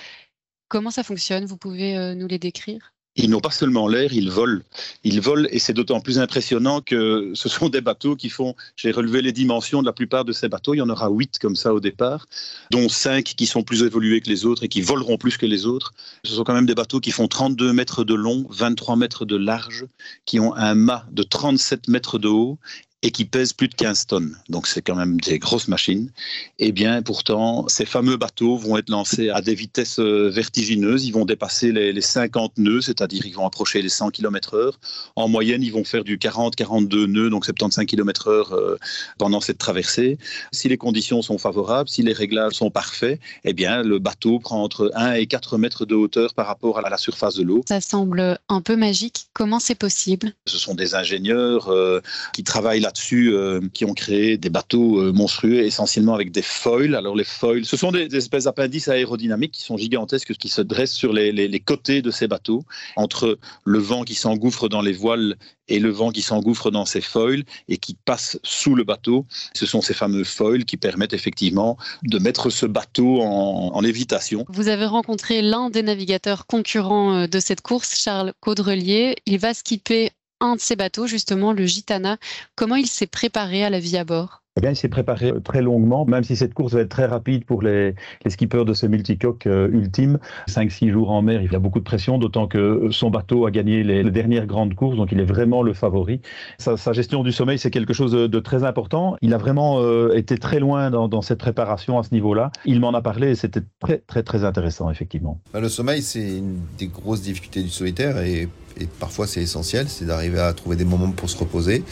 Comment 0.68 0.92
ça 0.92 1.04
fonctionne? 1.04 1.46
Vous 1.46 1.58
pouvez 1.58 1.96
euh, 1.96 2.16
nous 2.16 2.28
les 2.28 2.40
décrire? 2.40 2.94
Ils 3.16 3.30
n'ont 3.30 3.40
pas 3.40 3.52
seulement 3.52 3.88
l'air, 3.88 4.14
ils 4.14 4.30
volent. 4.30 4.62
Ils 5.04 5.20
volent 5.20 5.48
et 5.52 5.60
c'est 5.60 5.74
d'autant 5.74 6.00
plus 6.00 6.20
impressionnant 6.20 6.82
que 6.82 7.32
ce 7.34 7.50
sont 7.50 7.70
des 7.70 7.82
bateaux 7.82 8.16
qui 8.16 8.30
font, 8.30 8.56
j'ai 8.76 8.92
relevé 8.92 9.22
les 9.22 9.32
dimensions 9.32 9.82
de 9.82 9.86
la 9.86 9.94
plupart 9.94 10.26
de 10.26 10.32
ces 10.32 10.48
bateaux, 10.48 10.74
il 10.74 10.78
y 10.78 10.82
en 10.82 10.90
aura 10.90 11.10
huit 11.10 11.40
comme 11.40 11.56
ça 11.56 11.74
au 11.74 11.80
départ, 11.80 12.28
dont 12.72 12.88
cinq 12.88 13.24
qui 13.36 13.46
sont 13.46 13.64
plus 13.64 13.84
évolués 13.84 14.22
que 14.22 14.30
les 14.30 14.46
autres 14.46 14.64
et 14.64 14.68
qui 14.68 14.82
voleront 14.82 15.18
plus 15.18 15.38
que 15.38 15.46
les 15.46 15.66
autres. 15.66 15.94
Ce 16.24 16.34
sont 16.34 16.44
quand 16.44 16.54
même 16.54 16.66
des 16.66 16.76
bateaux 16.76 17.00
qui 17.00 17.12
font 17.12 17.28
32 17.28 17.74
mètres 17.74 18.04
de 18.04 18.14
long, 18.14 18.46
23 18.50 18.96
mètres 18.96 19.26
de 19.26 19.36
large, 19.36 19.86
qui 20.26 20.40
ont 20.40 20.56
un 20.56 20.76
mât 20.76 21.06
de 21.12 21.24
37 21.24 21.88
mètres 21.88 22.20
de 22.20 22.28
haut 22.28 22.60
et 23.02 23.12
qui 23.12 23.24
pèsent 23.24 23.54
plus 23.54 23.70
de 23.70 23.76
15 23.76 24.08
tonnes. 24.08 24.38
Donc 24.50 24.68
c'est 24.68 24.82
quand 24.82 24.96
même 24.96 25.20
des 25.22 25.40
grosses 25.40 25.70
machines. 25.70 26.12
Et 26.58 26.68
eh 26.68 26.72
bien 26.72 27.02
pourtant, 27.02 27.68
ces 27.70 27.86
fameux 27.86 28.18
bateaux 28.18 28.58
vont 28.58 28.78
être 28.78 28.90
lancés 28.90 29.30
à 29.30 29.42
des 29.42 29.56
vitesses 29.56 30.00
euh, 30.00 30.30
vertigineuses. 30.30 31.06
Ils 31.06 31.12
vont 31.12 31.26
dépasser 31.26 31.72
les, 31.72 32.00
50 32.02 32.58
nœuds, 32.58 32.82
c'est-à-dire 32.82 33.26
ils 33.26 33.34
vont 33.34 33.46
approcher 33.46 33.82
les 33.82 33.90
100 33.90 34.12
km 34.12 34.56
heure. 34.56 34.80
En 35.16 35.28
moyenne, 35.28 35.64
ils 35.64 35.72
vont 35.72 35.84
faire 35.84 36.04
du 36.04 36.18
40-42 36.18 37.06
nœuds, 37.06 37.30
donc 37.30 37.46
75 37.46 37.86
km 37.86 38.28
heure 38.28 38.54
euh, 38.54 38.78
pendant 39.18 39.40
cette 39.40 39.58
traversée. 39.58 40.18
Si 40.52 40.68
les 40.68 40.78
conditions 40.78 41.22
sont 41.22 41.38
favorables, 41.38 41.90
si 41.90 42.04
les 42.04 42.14
réglages 42.14 42.54
sont 42.54 42.72
parfaits, 42.72 43.20
eh 43.46 43.54
bien 43.54 43.82
le 43.84 44.00
bateau 44.00 44.40
prend 44.40 44.64
entre 44.64 44.92
1 44.96 45.14
et 45.14 45.28
4 45.28 45.58
mètres 45.58 45.86
de 45.86 45.96
hauteur 45.96 46.34
par 46.34 46.48
rapport 46.48 46.80
à 46.80 46.90
la 46.90 46.98
surface 46.98 47.36
de 47.36 47.44
l'eau. 47.44 47.64
Ça 47.68 47.80
semble 47.80 48.40
un 48.50 48.62
peu 48.62 48.76
magique. 48.76 49.28
Comment 49.34 49.60
c'est 49.60 49.76
possible? 49.76 50.34
Ce 50.48 50.58
sont 50.58 50.76
des 50.76 50.96
ingénieurs 50.96 51.70
euh, 51.70 52.02
qui 52.34 52.44
travaillent 52.44 52.82
là-dessus 52.90 53.34
euh, 53.34 53.62
qui 53.72 53.86
ont 53.86 53.94
créé 53.94 54.38
des 54.38 54.50
bateaux 54.50 55.00
euh, 55.00 55.12
monstrueux, 55.12 55.60
essentiellement 55.60 56.16
avec 56.16 56.32
des 56.32 56.42
foils. 56.42 56.96
Alors 56.96 57.16
les 57.16 57.24
foils, 57.24 57.64
ce 57.64 57.78
sont 57.78 57.92
des, 57.92 58.16
espèces 58.16 58.46
d'appendices 58.46 58.88
aérodynamiques 58.88 59.52
qui 59.52 59.62
sont 59.62 59.78
gigantesques, 59.78 60.34
qui 60.34 60.50
se 60.50 60.62
dressent 60.62 60.94
sur 60.94 61.14
les, 61.14 61.32
les 61.32 61.60
côtés 61.60 62.02
de 62.02 62.10
ces 62.10 62.28
bateaux, 62.28 62.64
entre 62.96 63.38
le 63.64 63.80
vent 63.80 64.04
qui 64.04 64.16
s'engouffre 64.16 64.70
dans 64.70 64.82
les 64.82 64.92
voiles 64.92 65.38
et 65.68 65.78
le 65.78 65.90
vent 65.92 66.10
qui 66.10 66.24
s'engouffre 66.24 66.72
dans 66.72 66.86
ces 66.86 67.02
foils 67.02 67.44
et 67.68 67.78
qui 67.78 67.96
passe 68.06 68.40
sous 68.44 68.74
le 68.74 68.84
bateau. 68.84 69.28
Ce 69.54 69.68
sont 69.68 69.82
ces 69.82 69.94
fameux 69.94 70.24
foils 70.24 70.66
qui 70.66 70.78
permettent 70.78 71.14
effectivement 71.14 71.78
de 72.04 72.18
mettre 72.18 72.50
ce 72.50 72.66
bateau 72.66 73.22
en, 73.22 73.72
en 73.76 73.82
lévitation. 73.82 74.46
Vous 74.50 74.68
avez 74.68 74.86
rencontré 74.86 75.44
l'un 75.44 75.70
des 75.70 75.84
navigateurs 75.84 76.48
concurrents 76.48 77.14
euh, 77.14 77.28
de 77.28 77.40
cette 77.40 77.62
course, 77.62 77.96
Charles 77.96 78.34
Caudrelier. 78.40 79.16
Il 79.28 79.38
va 79.38 79.54
skipper 79.54 80.10
un 80.40 80.56
de 80.56 80.62
ces 80.62 80.76
bateaux, 80.76 81.08
justement 81.08 81.54
le 81.54 81.66
Gitana. 81.66 82.18
Comment 82.56 82.76
il 82.76 82.88
s'est 82.88 83.08
préparé 83.08 83.64
à 83.64 83.70
la 83.70 83.80
vie 83.80 83.98
à 83.98 84.04
bord? 84.04 84.42
Eh 84.58 84.62
bien, 84.62 84.72
il 84.72 84.76
s'est 84.76 84.90
préparé 84.90 85.32
très 85.42 85.62
longuement, 85.62 86.06
même 86.06 86.24
si 86.26 86.36
cette 86.36 86.54
course 86.54 86.74
va 86.74 86.82
être 86.82 86.90
très 86.90 87.06
rapide 87.06 87.46
pour 87.46 87.62
les, 87.62 87.96
les 88.26 88.32
skippers 88.32 88.66
de 88.66 88.74
ce 88.74 88.88
multicoque 88.88 89.48
euh, 89.48 89.70
ultime. 89.72 90.20
5-6 90.50 90.92
jours 90.92 91.12
en 91.12 91.22
mer, 91.22 91.42
il 91.42 91.56
a 91.56 91.60
beaucoup 91.60 91.80
de 91.80 91.86
pression, 91.86 92.18
d'autant 92.18 92.46
que 92.48 92.90
son 92.92 93.10
bateau 93.10 93.46
a 93.46 93.52
gagné 93.52 93.84
les, 93.84 94.04
dernières 94.12 94.48
grandes 94.48 94.74
courses, 94.74 94.98
donc 94.98 95.14
il 95.14 95.20
est 95.22 95.26
vraiment 95.26 95.62
le 95.62 95.74
favori. 95.74 96.20
Sa, 96.58 96.76
gestion 96.92 97.24
du 97.24 97.32
sommeil, 97.32 97.58
c'est 97.58 97.72
quelque 97.72 97.94
chose 97.94 98.12
de, 98.12 98.40
très 98.40 98.66
important. 98.66 99.16
Il 99.22 99.34
a 99.34 99.38
vraiment 99.38 99.80
euh, 99.80 100.14
été 100.14 100.38
très 100.38 100.60
loin 100.60 100.90
dans, 100.90 101.08
dans, 101.08 101.22
cette 101.22 101.40
préparation 101.40 101.98
à 101.98 102.04
ce 102.04 102.14
niveau-là. 102.14 102.52
Il 102.66 102.82
m'en 102.82 102.94
a 102.94 103.02
parlé 103.02 103.30
et 103.30 103.36
c'était 103.36 103.62
très, 103.80 104.00
très, 104.00 104.24
très 104.24 104.44
intéressant, 104.44 104.90
effectivement. 104.90 105.40
Bah, 105.54 105.62
le 105.62 105.70
sommeil, 105.70 106.02
c'est 106.02 106.38
une 106.40 106.60
des 106.78 106.88
grosses 106.88 107.22
difficultés 107.22 107.64
du 107.64 107.70
solitaire 107.70 108.18
et, 108.18 108.50
et 108.80 108.88
parfois 109.00 109.28
c'est 109.28 109.42
essentiel, 109.42 109.88
c'est 109.90 110.06
d'arriver 110.06 110.40
à 110.40 110.54
trouver 110.54 110.76
des 110.76 110.86
moments 110.86 111.12
pour 111.12 111.30
se 111.30 111.38
reposer. 111.38 111.84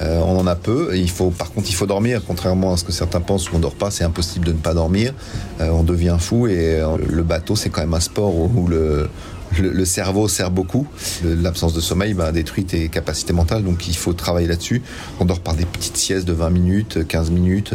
Euh, 0.00 0.20
on 0.20 0.38
en 0.38 0.46
a 0.46 0.56
peu. 0.56 0.90
il 0.96 1.10
faut, 1.10 1.30
par 1.30 1.52
contre, 1.52 1.68
il 1.70 1.74
faut 1.74 1.86
dormir. 1.86 2.20
Contrairement 2.26 2.72
à 2.72 2.76
ce 2.76 2.84
que 2.84 2.92
certains 2.92 3.20
pensent, 3.20 3.50
où 3.50 3.56
on 3.56 3.58
dort 3.60 3.74
pas, 3.74 3.90
c'est 3.90 4.04
impossible 4.04 4.46
de 4.46 4.52
ne 4.52 4.58
pas 4.58 4.74
dormir. 4.74 5.14
Euh, 5.60 5.68
on 5.70 5.84
devient 5.84 6.16
fou 6.18 6.46
et 6.48 6.80
euh, 6.80 6.96
le 7.08 7.22
bateau, 7.22 7.54
c'est 7.54 7.70
quand 7.70 7.82
même 7.82 7.94
un 7.94 8.00
sport 8.00 8.34
où 8.34 8.66
le, 8.66 9.08
le, 9.60 9.84
cerveau 9.84 10.28
sert 10.28 10.50
beaucoup. 10.50 10.86
L'absence 11.24 11.74
de 11.74 11.80
sommeil 11.80 12.14
bah, 12.14 12.32
détruit 12.32 12.64
tes 12.64 12.88
capacités 12.88 13.32
mentales, 13.32 13.62
donc 13.62 13.86
il 13.88 13.96
faut 13.96 14.12
travailler 14.12 14.46
là-dessus. 14.46 14.82
On 15.20 15.24
dort 15.24 15.40
par 15.40 15.54
des 15.54 15.64
petites 15.64 15.96
siestes 15.96 16.26
de 16.26 16.32
20 16.32 16.50
minutes, 16.50 17.06
15 17.06 17.30
minutes, 17.30 17.74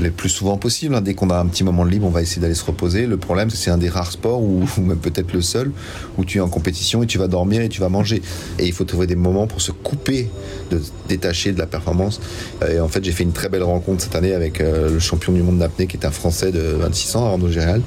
le 0.00 0.10
plus 0.10 0.28
souvent 0.28 0.56
possible. 0.56 0.94
Hein. 0.94 1.00
Dès 1.00 1.14
qu'on 1.14 1.30
a 1.30 1.38
un 1.38 1.46
petit 1.46 1.64
moment 1.64 1.84
de 1.84 1.90
libre, 1.90 2.06
on 2.06 2.10
va 2.10 2.22
essayer 2.22 2.40
d'aller 2.40 2.54
se 2.54 2.64
reposer. 2.64 3.06
Le 3.06 3.16
problème, 3.16 3.50
c'est 3.50 3.70
un 3.70 3.78
des 3.78 3.88
rares 3.88 4.12
sports, 4.12 4.42
ou, 4.42 4.64
même 4.78 4.98
peut-être 4.98 5.32
le 5.32 5.42
seul, 5.42 5.72
où 6.18 6.24
tu 6.24 6.38
es 6.38 6.40
en 6.40 6.48
compétition 6.48 7.02
et 7.02 7.06
tu 7.06 7.18
vas 7.18 7.28
dormir 7.28 7.62
et 7.62 7.68
tu 7.68 7.80
vas 7.80 7.88
manger. 7.88 8.22
Et 8.58 8.66
il 8.66 8.72
faut 8.72 8.84
trouver 8.84 9.06
des 9.06 9.16
moments 9.16 9.46
pour 9.46 9.60
se 9.60 9.72
couper, 9.72 10.30
de 10.70 10.80
détacher 11.08 11.52
de 11.52 11.58
la 11.58 11.66
performance. 11.66 12.20
Et 12.68 12.80
en 12.80 12.88
fait, 12.88 13.04
j'ai 13.04 13.12
fait 13.12 13.24
une 13.24 13.32
très 13.32 13.48
belle 13.48 13.62
rencontre 13.62 14.02
cette 14.02 14.14
année 14.14 14.32
avec 14.32 14.60
euh, 14.60 14.90
le 14.90 14.98
champion 14.98 15.32
du 15.32 15.42
monde 15.42 15.58
d'apnée, 15.58 15.86
qui 15.86 15.96
est 15.96 16.06
un 16.06 16.10
Français 16.10 16.52
de 16.52 16.60
26 16.60 17.16
ans, 17.16 17.26
Arnaud 17.26 17.50
Géral. 17.50 17.82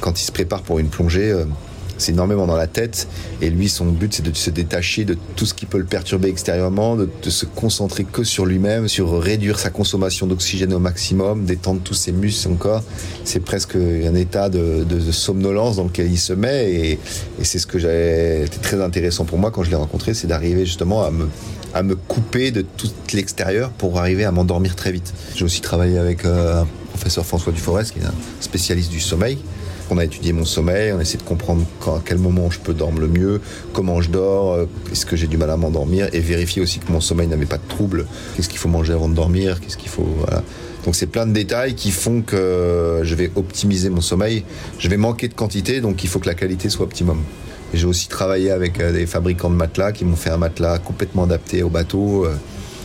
Quand 0.00 0.20
il 0.20 0.24
se 0.24 0.32
prépare 0.32 0.62
pour 0.62 0.78
une 0.78 0.88
plongée, 0.88 1.30
euh, 1.30 1.44
c'est 1.98 2.12
énormément 2.12 2.46
dans 2.46 2.56
la 2.56 2.66
tête. 2.66 3.08
Et 3.40 3.50
lui, 3.50 3.68
son 3.68 3.86
but, 3.86 4.14
c'est 4.14 4.22
de 4.22 4.34
se 4.34 4.50
détacher 4.50 5.04
de 5.04 5.16
tout 5.36 5.46
ce 5.46 5.54
qui 5.54 5.66
peut 5.66 5.78
le 5.78 5.84
perturber 5.84 6.28
extérieurement, 6.28 6.96
de, 6.96 7.08
se 7.28 7.46
concentrer 7.46 8.04
que 8.04 8.24
sur 8.24 8.46
lui-même, 8.46 8.88
sur 8.88 9.20
réduire 9.20 9.58
sa 9.58 9.70
consommation 9.70 10.26
d'oxygène 10.26 10.72
au 10.72 10.78
maximum, 10.78 11.44
d'étendre 11.44 11.80
tous 11.82 11.94
ses 11.94 12.12
muscles, 12.12 12.40
son 12.40 12.54
corps. 12.54 12.82
C'est 13.24 13.40
presque 13.40 13.76
un 13.76 14.14
état 14.14 14.48
de, 14.48 14.84
somnolence 15.10 15.76
dans 15.76 15.84
lequel 15.84 16.10
il 16.10 16.18
se 16.18 16.32
met. 16.32 16.72
Et, 16.72 16.98
c'est 17.42 17.58
ce 17.58 17.66
que 17.66 17.78
j'avais, 17.78 18.44
été 18.44 18.58
très 18.58 18.80
intéressant 18.82 19.24
pour 19.24 19.38
moi 19.38 19.50
quand 19.50 19.62
je 19.62 19.70
l'ai 19.70 19.76
rencontré, 19.76 20.14
c'est 20.14 20.26
d'arriver 20.26 20.64
justement 20.64 21.04
à 21.04 21.10
me, 21.10 21.28
à 21.74 21.82
me 21.82 21.96
couper 21.96 22.50
de 22.50 22.62
tout 22.62 22.90
l'extérieur 23.12 23.70
pour 23.70 23.98
arriver 23.98 24.24
à 24.24 24.30
m'endormir 24.30 24.76
très 24.76 24.92
vite. 24.92 25.12
J'ai 25.34 25.44
aussi 25.44 25.60
travaillé 25.60 25.98
avec 25.98 26.24
euh, 26.24 26.62
un 26.62 26.66
professeur 26.90 27.26
François 27.26 27.52
Duforest, 27.52 27.92
qui 27.92 27.98
est 27.98 28.04
un 28.04 28.14
spécialiste 28.40 28.90
du 28.90 29.00
sommeil, 29.00 29.38
on 29.90 29.98
a 29.98 30.04
étudié 30.04 30.32
mon 30.32 30.44
sommeil, 30.44 30.92
on 30.92 30.98
a 30.98 31.02
essayé 31.02 31.18
de 31.18 31.24
comprendre 31.24 31.64
à 31.86 32.00
quel 32.04 32.18
moment 32.18 32.50
je 32.50 32.58
peux 32.58 32.74
dormir 32.74 33.00
le 33.00 33.08
mieux, 33.08 33.40
comment 33.72 34.00
je 34.00 34.10
dors, 34.10 34.52
euh, 34.52 34.66
est-ce 34.92 35.06
que 35.06 35.16
j'ai 35.16 35.26
du 35.26 35.36
mal 35.36 35.50
à 35.50 35.56
m'endormir, 35.56 36.08
et 36.12 36.20
vérifier 36.20 36.62
aussi 36.62 36.78
que 36.78 36.90
mon 36.90 37.00
sommeil 37.00 37.28
n'avait 37.28 37.46
pas 37.46 37.58
de 37.58 37.68
troubles. 37.68 38.06
Qu'est-ce 38.36 38.48
qu'il 38.48 38.58
faut 38.58 38.68
manger 38.68 38.92
avant 38.92 39.08
de 39.08 39.14
dormir, 39.14 39.60
qu'est-ce 39.60 39.76
qu'il 39.76 39.88
faut. 39.88 40.08
Voilà. 40.18 40.42
Donc 40.84 40.94
c'est 40.94 41.06
plein 41.06 41.26
de 41.26 41.32
détails 41.32 41.74
qui 41.74 41.90
font 41.90 42.20
que 42.20 43.00
je 43.02 43.14
vais 43.14 43.30
optimiser 43.36 43.88
mon 43.88 44.02
sommeil. 44.02 44.44
Je 44.78 44.88
vais 44.88 44.98
manquer 44.98 45.28
de 45.28 45.34
quantité, 45.34 45.80
donc 45.80 46.04
il 46.04 46.08
faut 46.08 46.18
que 46.18 46.26
la 46.26 46.34
qualité 46.34 46.68
soit 46.68 46.84
optimum. 46.84 47.22
J'ai 47.72 47.86
aussi 47.86 48.08
travaillé 48.08 48.50
avec 48.50 48.80
euh, 48.80 48.92
des 48.92 49.06
fabricants 49.06 49.50
de 49.50 49.56
matelas 49.56 49.92
qui 49.92 50.04
m'ont 50.04 50.16
fait 50.16 50.30
un 50.30 50.36
matelas 50.36 50.78
complètement 50.78 51.24
adapté 51.24 51.62
au 51.62 51.70
bateau. 51.70 52.26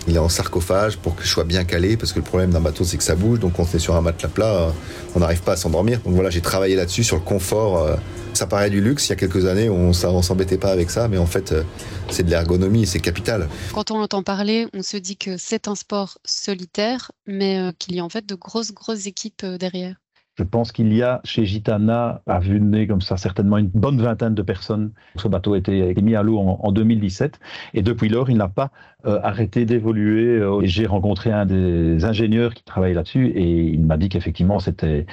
Il 0.08 0.15
est 0.15 0.20
en 0.20 0.29
sarcophage 0.29 0.98
pour 0.98 1.15
que 1.15 1.24
je 1.24 1.29
sois 1.29 1.44
bien 1.44 1.63
calé, 1.63 1.98
parce 1.98 2.13
que 2.13 2.20
le 2.20 2.25
problème 2.25 2.51
d'un 2.51 2.62
bateau, 2.62 2.84
c'est 2.84 2.98
que 2.98 3.03
ça 3.03 3.15
bouge. 3.15 3.39
Donc, 3.39 3.53
quand 3.53 3.68
on 3.72 3.75
est 3.75 3.79
sur 3.79 3.96
un 3.96 4.01
matelas 4.01 4.29
plat, 4.29 4.56
euh, 4.56 4.72
on 5.15 5.20
n'arrive 5.20 5.41
pas 5.41 5.53
à 5.53 5.56
s'endormir. 5.56 6.00
Donc 6.01 6.13
voilà, 6.13 6.29
j'ai 6.29 6.41
travaillé 6.41 6.75
là-dessus, 6.75 7.03
sur 7.03 7.15
le 7.18 7.22
confort. 7.22 7.79
Euh. 7.79 7.96
Ça 8.34 8.48
paraît 8.48 8.70
du 8.70 8.79
luxe. 8.79 9.08
Il 9.08 9.10
y 9.10 9.13
a 9.13 9.15
quelques 9.15 9.46
années, 9.46 9.70
on 9.70 9.88
ne 9.89 10.22
s'embêtait 10.22 10.58
pas 10.58 10.72
avec 10.72 10.91
ça, 10.91 11.08
mais 11.08 11.18
en 11.18 11.25
fait, 11.25 11.51
euh, 11.51 11.63
c'est 12.10 12.24
de 12.24 12.29
l'ergonomie, 12.29 12.86
c'est 12.86 13.00
capital. 13.00 13.50
Quand 13.74 13.91
on 13.91 14.00
entend 14.00 14.24
parler, 14.24 14.68
on 14.74 14.84
se 14.84 14.98
dit 14.98 15.18
que 15.18 15.38
c'est 15.38 15.68
un 15.68 15.75
sport 15.75 16.20
solitaire, 16.24 17.12
mais 17.25 17.74
qu'il 17.79 17.96
y 17.96 18.00
a 18.00 18.06
en 18.06 18.10
fait 18.10 18.25
de 18.25 18.36
grosses, 18.36 18.72
grosses 18.72 19.08
équipes 19.08 19.46
derrière. 19.46 19.96
Je 20.39 20.46
pense 20.46 20.72
qu'il 20.72 20.93
y 20.93 21.03
a 21.03 21.19
chez 21.25 21.46
Gitana, 21.46 22.22
à 22.25 22.39
vue 22.39 22.62
comme 22.88 23.01
ça, 23.01 23.17
certainement 23.17 23.58
une 23.58 23.67
bonne 23.67 24.01
vingtaine 24.01 24.36
de 24.36 24.41
personnes. 24.41 24.93
Ce 25.17 25.27
bateau 25.27 25.53
a 25.53 25.58
été 25.58 25.93
mis 26.01 26.15
à 26.15 26.24
l'eau 26.24 26.39
en, 26.39 26.72
2017 26.72 27.41
et 27.74 27.81
depuis 27.81 28.08
lors, 28.08 28.29
il 28.29 28.38
n'a 28.38 28.48
pas 28.48 28.72
euh, 29.05 29.19
arrêté 29.22 29.65
d'évoluer. 29.65 30.39
Euh, 30.39 30.62
j'ai 30.63 30.86
rencontré 30.86 31.34
un 31.34 31.46
des 31.46 32.05
ingénieurs 32.05 32.53
qui 32.53 32.63
travaille 32.63 32.93
là-dessus 32.93 33.27
et 33.36 33.50
il 33.50 33.81
m'a 33.81 33.98
dit 33.98 34.08
qu'effectivement, 34.08 34.60
c'était 34.60 35.05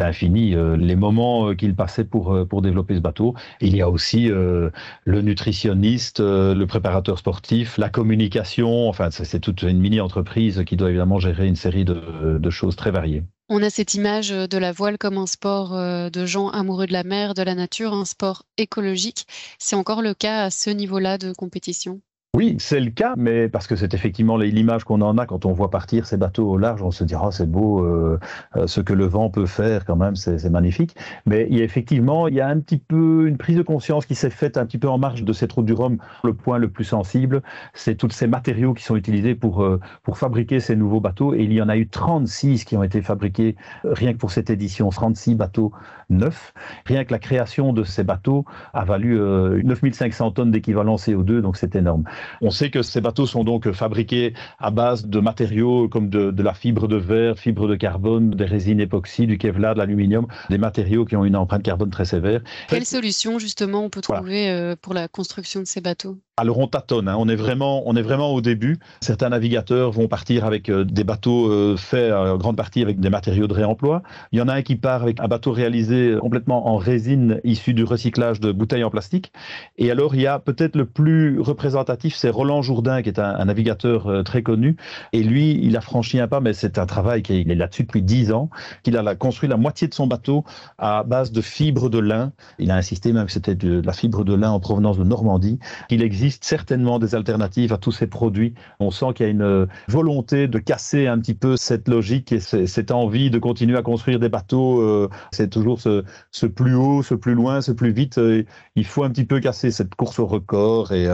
infini 0.00 0.54
euh, 0.54 0.76
les 0.76 0.94
moments 0.94 1.52
qu'il 1.56 1.74
passait 1.74 2.04
pour 2.04 2.62
développer 2.62 2.94
ce 2.94 3.00
bateau. 3.00 3.34
il 3.60 3.74
y 3.74 3.82
a 3.82 3.90
aussi 3.90 4.28
le 4.28 4.70
nutritionniste, 5.04 6.20
le 6.20 6.64
préparateur 6.66 7.18
sportif, 7.18 7.76
la 7.76 7.88
communication. 7.88 8.88
Enfin, 8.88 9.10
c'est 9.10 9.40
toute 9.40 9.62
une 9.62 9.80
mini 9.80 10.00
entreprise 10.00 10.62
qui 10.64 10.76
doit 10.76 10.90
évidemment 10.90 11.18
gérer 11.18 11.48
une 11.48 11.56
série 11.56 11.84
de 11.84 12.50
choses 12.50 12.76
très 12.76 12.92
variées. 12.92 13.24
On 13.50 13.62
a 13.62 13.68
cette 13.68 13.92
image 13.92 14.30
de 14.30 14.56
la 14.56 14.72
voile 14.72 14.96
comme 14.96 15.18
un 15.18 15.26
sport 15.26 15.74
euh, 15.74 16.08
de 16.08 16.24
gens 16.24 16.48
amoureux 16.48 16.86
de 16.86 16.94
la 16.94 17.04
mer, 17.04 17.34
de 17.34 17.42
la 17.42 17.54
nature, 17.54 17.92
un 17.92 18.06
sport 18.06 18.44
écologique. 18.56 19.26
C'est 19.58 19.76
encore 19.76 20.00
le 20.00 20.14
cas 20.14 20.44
à 20.44 20.50
ce 20.50 20.70
niveau-là 20.70 21.18
de 21.18 21.34
compétition? 21.34 22.00
Oui, 22.36 22.56
c'est 22.60 22.78
le 22.78 22.90
cas, 22.90 23.14
mais 23.18 23.48
parce 23.48 23.66
que 23.66 23.74
c'est 23.74 23.92
effectivement 23.92 24.36
l'image 24.36 24.84
qu'on 24.84 25.00
en 25.00 25.18
a 25.18 25.26
quand 25.26 25.46
on 25.46 25.52
voit 25.52 25.68
partir 25.68 26.06
ces 26.06 26.16
bateaux 26.16 26.48
au 26.48 26.56
large, 26.58 26.80
on 26.80 26.92
se 26.92 27.02
dira 27.02 27.26
oh, 27.26 27.30
c'est 27.32 27.50
beau 27.50 27.84
euh, 27.84 28.20
euh, 28.56 28.68
ce 28.68 28.80
que 28.80 28.92
le 28.92 29.04
vent 29.04 29.30
peut 29.30 29.46
faire 29.46 29.84
quand 29.84 29.96
même, 29.96 30.14
c'est 30.14 30.48
magnifique. 30.48 30.94
Mais 31.26 31.48
il 31.50 31.58
y 31.58 31.60
a 31.60 31.64
effectivement, 31.64 32.28
il 32.28 32.34
y 32.34 32.40
a 32.40 32.46
un 32.46 32.60
petit 32.60 32.78
peu 32.78 33.26
une 33.26 33.36
prise 33.36 33.56
de 33.56 33.62
conscience 33.62 34.06
qui 34.06 34.14
s'est 34.14 34.30
faite 34.30 34.56
un 34.56 34.64
petit 34.64 34.78
peu 34.78 34.88
en 34.88 34.96
marge 34.96 35.24
de 35.24 35.32
cette 35.32 35.50
route 35.50 35.66
du 35.66 35.72
Rhum. 35.72 35.98
Le 36.22 36.32
point 36.32 36.58
le 36.58 36.70
plus 36.70 36.84
sensible, 36.84 37.42
c'est 37.74 37.96
tous 37.96 38.10
ces 38.10 38.28
matériaux 38.28 38.74
qui 38.74 38.84
sont 38.84 38.94
utilisés 38.94 39.34
pour 39.34 39.64
euh, 39.64 39.80
pour 40.04 40.16
fabriquer 40.16 40.60
ces 40.60 40.76
nouveaux 40.76 41.00
bateaux. 41.00 41.34
Et 41.34 41.42
il 41.42 41.52
y 41.52 41.60
en 41.60 41.68
a 41.68 41.76
eu 41.76 41.88
36 41.88 42.64
qui 42.64 42.76
ont 42.76 42.84
été 42.84 43.02
fabriqués 43.02 43.56
rien 43.84 44.12
que 44.12 44.18
pour 44.18 44.30
cette 44.30 44.50
édition, 44.50 44.88
36 44.88 45.34
bateaux 45.34 45.72
neufs. 46.08 46.54
Rien 46.86 47.04
que 47.04 47.12
la 47.12 47.18
création 47.18 47.72
de 47.72 47.82
ces 47.82 48.04
bateaux 48.04 48.44
a 48.72 48.84
valu 48.84 49.18
9500 49.64 50.30
tonnes 50.30 50.50
d'équivalent 50.52 50.94
CO2, 50.96 51.40
donc 51.40 51.56
c'est 51.56 51.74
énorme. 51.74 52.04
On 52.40 52.50
sait 52.50 52.70
que 52.70 52.82
ces 52.82 53.00
bateaux 53.00 53.26
sont 53.26 53.44
donc 53.44 53.70
fabriqués 53.72 54.34
à 54.58 54.70
base 54.70 55.06
de 55.06 55.20
matériaux 55.20 55.88
comme 55.88 56.08
de, 56.08 56.42
la 56.42 56.54
fibre 56.54 56.88
de 56.88 56.96
verre, 56.96 57.38
fibre 57.38 57.68
de 57.68 57.76
carbone, 57.76 58.30
des 58.30 58.44
résines 58.44 58.80
époxy, 58.80 59.26
du 59.26 59.38
kevlar, 59.38 59.74
de 59.74 59.80
l'aluminium, 59.80 60.26
des 60.48 60.58
matériaux 60.58 61.04
qui 61.04 61.16
ont 61.16 61.24
une 61.24 61.36
empreinte 61.36 61.62
carbone 61.62 61.90
très 61.90 62.04
sévère. 62.04 62.40
Quelle 62.68 62.86
solution 62.86 63.38
justement 63.38 63.84
on 63.84 63.90
peut 63.90 64.00
trouver 64.00 64.50
euh, 64.50 64.76
pour 64.80 64.94
la 64.94 65.08
construction 65.08 65.60
de 65.60 65.66
ces 65.66 65.80
bateaux? 65.80 66.18
Alors 66.40 66.58
on 66.58 66.66
tâtonne, 66.66 67.08
hein. 67.08 67.16
on, 67.18 67.28
est 67.28 67.36
vraiment, 67.36 67.82
on 67.86 67.94
est 67.96 68.02
vraiment 68.02 68.32
au 68.32 68.40
début. 68.40 68.78
Certains 69.00 69.28
navigateurs 69.28 69.90
vont 69.90 70.08
partir 70.08 70.46
avec 70.46 70.70
euh, 70.70 70.84
des 70.84 71.04
bateaux 71.04 71.50
euh, 71.50 71.76
faits 71.76 72.12
en 72.12 72.38
grande 72.38 72.56
partie 72.56 72.80
avec 72.82 72.98
des 72.98 73.10
matériaux 73.10 73.46
de 73.46 73.52
réemploi. 73.52 74.02
Il 74.32 74.38
y 74.38 74.42
en 74.42 74.48
a 74.48 74.54
un 74.54 74.62
qui 74.62 74.76
part 74.76 75.02
avec 75.02 75.20
un 75.20 75.28
bateau 75.28 75.52
réalisé 75.52 76.16
complètement 76.18 76.68
en 76.68 76.76
résine 76.76 77.40
issu 77.44 77.74
du 77.74 77.84
recyclage 77.84 78.40
de 78.40 78.52
bouteilles 78.52 78.84
en 78.84 78.90
plastique. 78.90 79.32
Et 79.76 79.90
alors 79.90 80.14
il 80.14 80.22
y 80.22 80.26
a 80.26 80.38
peut-être 80.38 80.76
le 80.76 80.86
plus 80.86 81.38
représentatif, 81.40 82.14
c'est 82.14 82.30
Roland 82.30 82.62
Jourdain 82.62 83.02
qui 83.02 83.10
est 83.10 83.18
un, 83.18 83.44
navigateur 83.44 84.06
euh, 84.06 84.22
très 84.22 84.42
connu. 84.42 84.76
Et 85.12 85.22
lui, 85.22 85.58
il 85.62 85.76
a 85.76 85.82
franchi 85.82 86.18
un 86.20 86.28
pas, 86.28 86.40
mais 86.40 86.54
c'est 86.54 86.78
un 86.78 86.86
travail 86.86 87.22
qui 87.22 87.40
est, 87.40 87.54
là-dessus 87.54 87.82
depuis 87.82 88.02
dix 88.02 88.32
ans, 88.32 88.48
qu'il 88.82 88.96
a 88.96 89.14
construit 89.14 89.48
la 89.48 89.56
moitié 89.56 89.88
de 89.88 89.94
son 89.94 90.06
bateau 90.06 90.44
à 90.78 91.02
base 91.02 91.32
de 91.32 91.42
fibres 91.42 91.90
de 91.90 91.98
lin. 91.98 92.32
Il 92.58 92.70
a 92.70 92.76
insisté 92.76 93.12
même 93.12 93.26
que 93.26 93.32
c'était 93.32 93.54
de 93.54 93.82
la 93.84 93.92
fibre 93.92 94.24
de 94.24 94.34
lin 94.34 94.50
en 94.50 94.60
provenance 94.60 94.96
de 94.96 95.04
Normandie. 95.04 95.58
Il 95.90 96.02
existe 96.02 96.29
certainement 96.40 96.98
des 96.98 97.14
alternatives 97.14 97.72
à 97.72 97.78
tous 97.78 97.92
ces 97.92 98.06
produits. 98.06 98.54
On 98.78 98.90
sent 98.90 99.06
qu'il 99.14 99.26
y 99.26 99.28
a 99.28 99.32
une 99.32 99.42
euh, 99.42 99.66
volonté 99.88 100.48
de 100.48 100.58
casser 100.58 101.06
un 101.06 101.18
petit 101.18 101.34
peu 101.34 101.56
cette 101.56 101.88
logique 101.88 102.32
et 102.32 102.40
cette 102.40 102.90
envie 102.90 103.30
de 103.30 103.38
continuer 103.38 103.76
à 103.76 103.82
construire 103.82 104.18
des 104.18 104.28
bateaux. 104.28 104.80
Euh, 104.80 105.08
c'est 105.32 105.50
toujours 105.50 105.80
ce, 105.80 106.46
plus 106.46 106.74
haut, 106.74 107.02
ce 107.02 107.14
plus 107.14 107.34
loin, 107.34 107.60
ce 107.60 107.72
plus 107.72 107.92
vite. 107.92 108.18
Euh, 108.18 108.44
il 108.76 108.86
faut 108.86 109.04
un 109.04 109.10
petit 109.10 109.24
peu 109.24 109.40
casser 109.40 109.70
cette 109.70 109.94
course 109.94 110.18
au 110.18 110.26
record 110.26 110.92
et, 110.92 111.08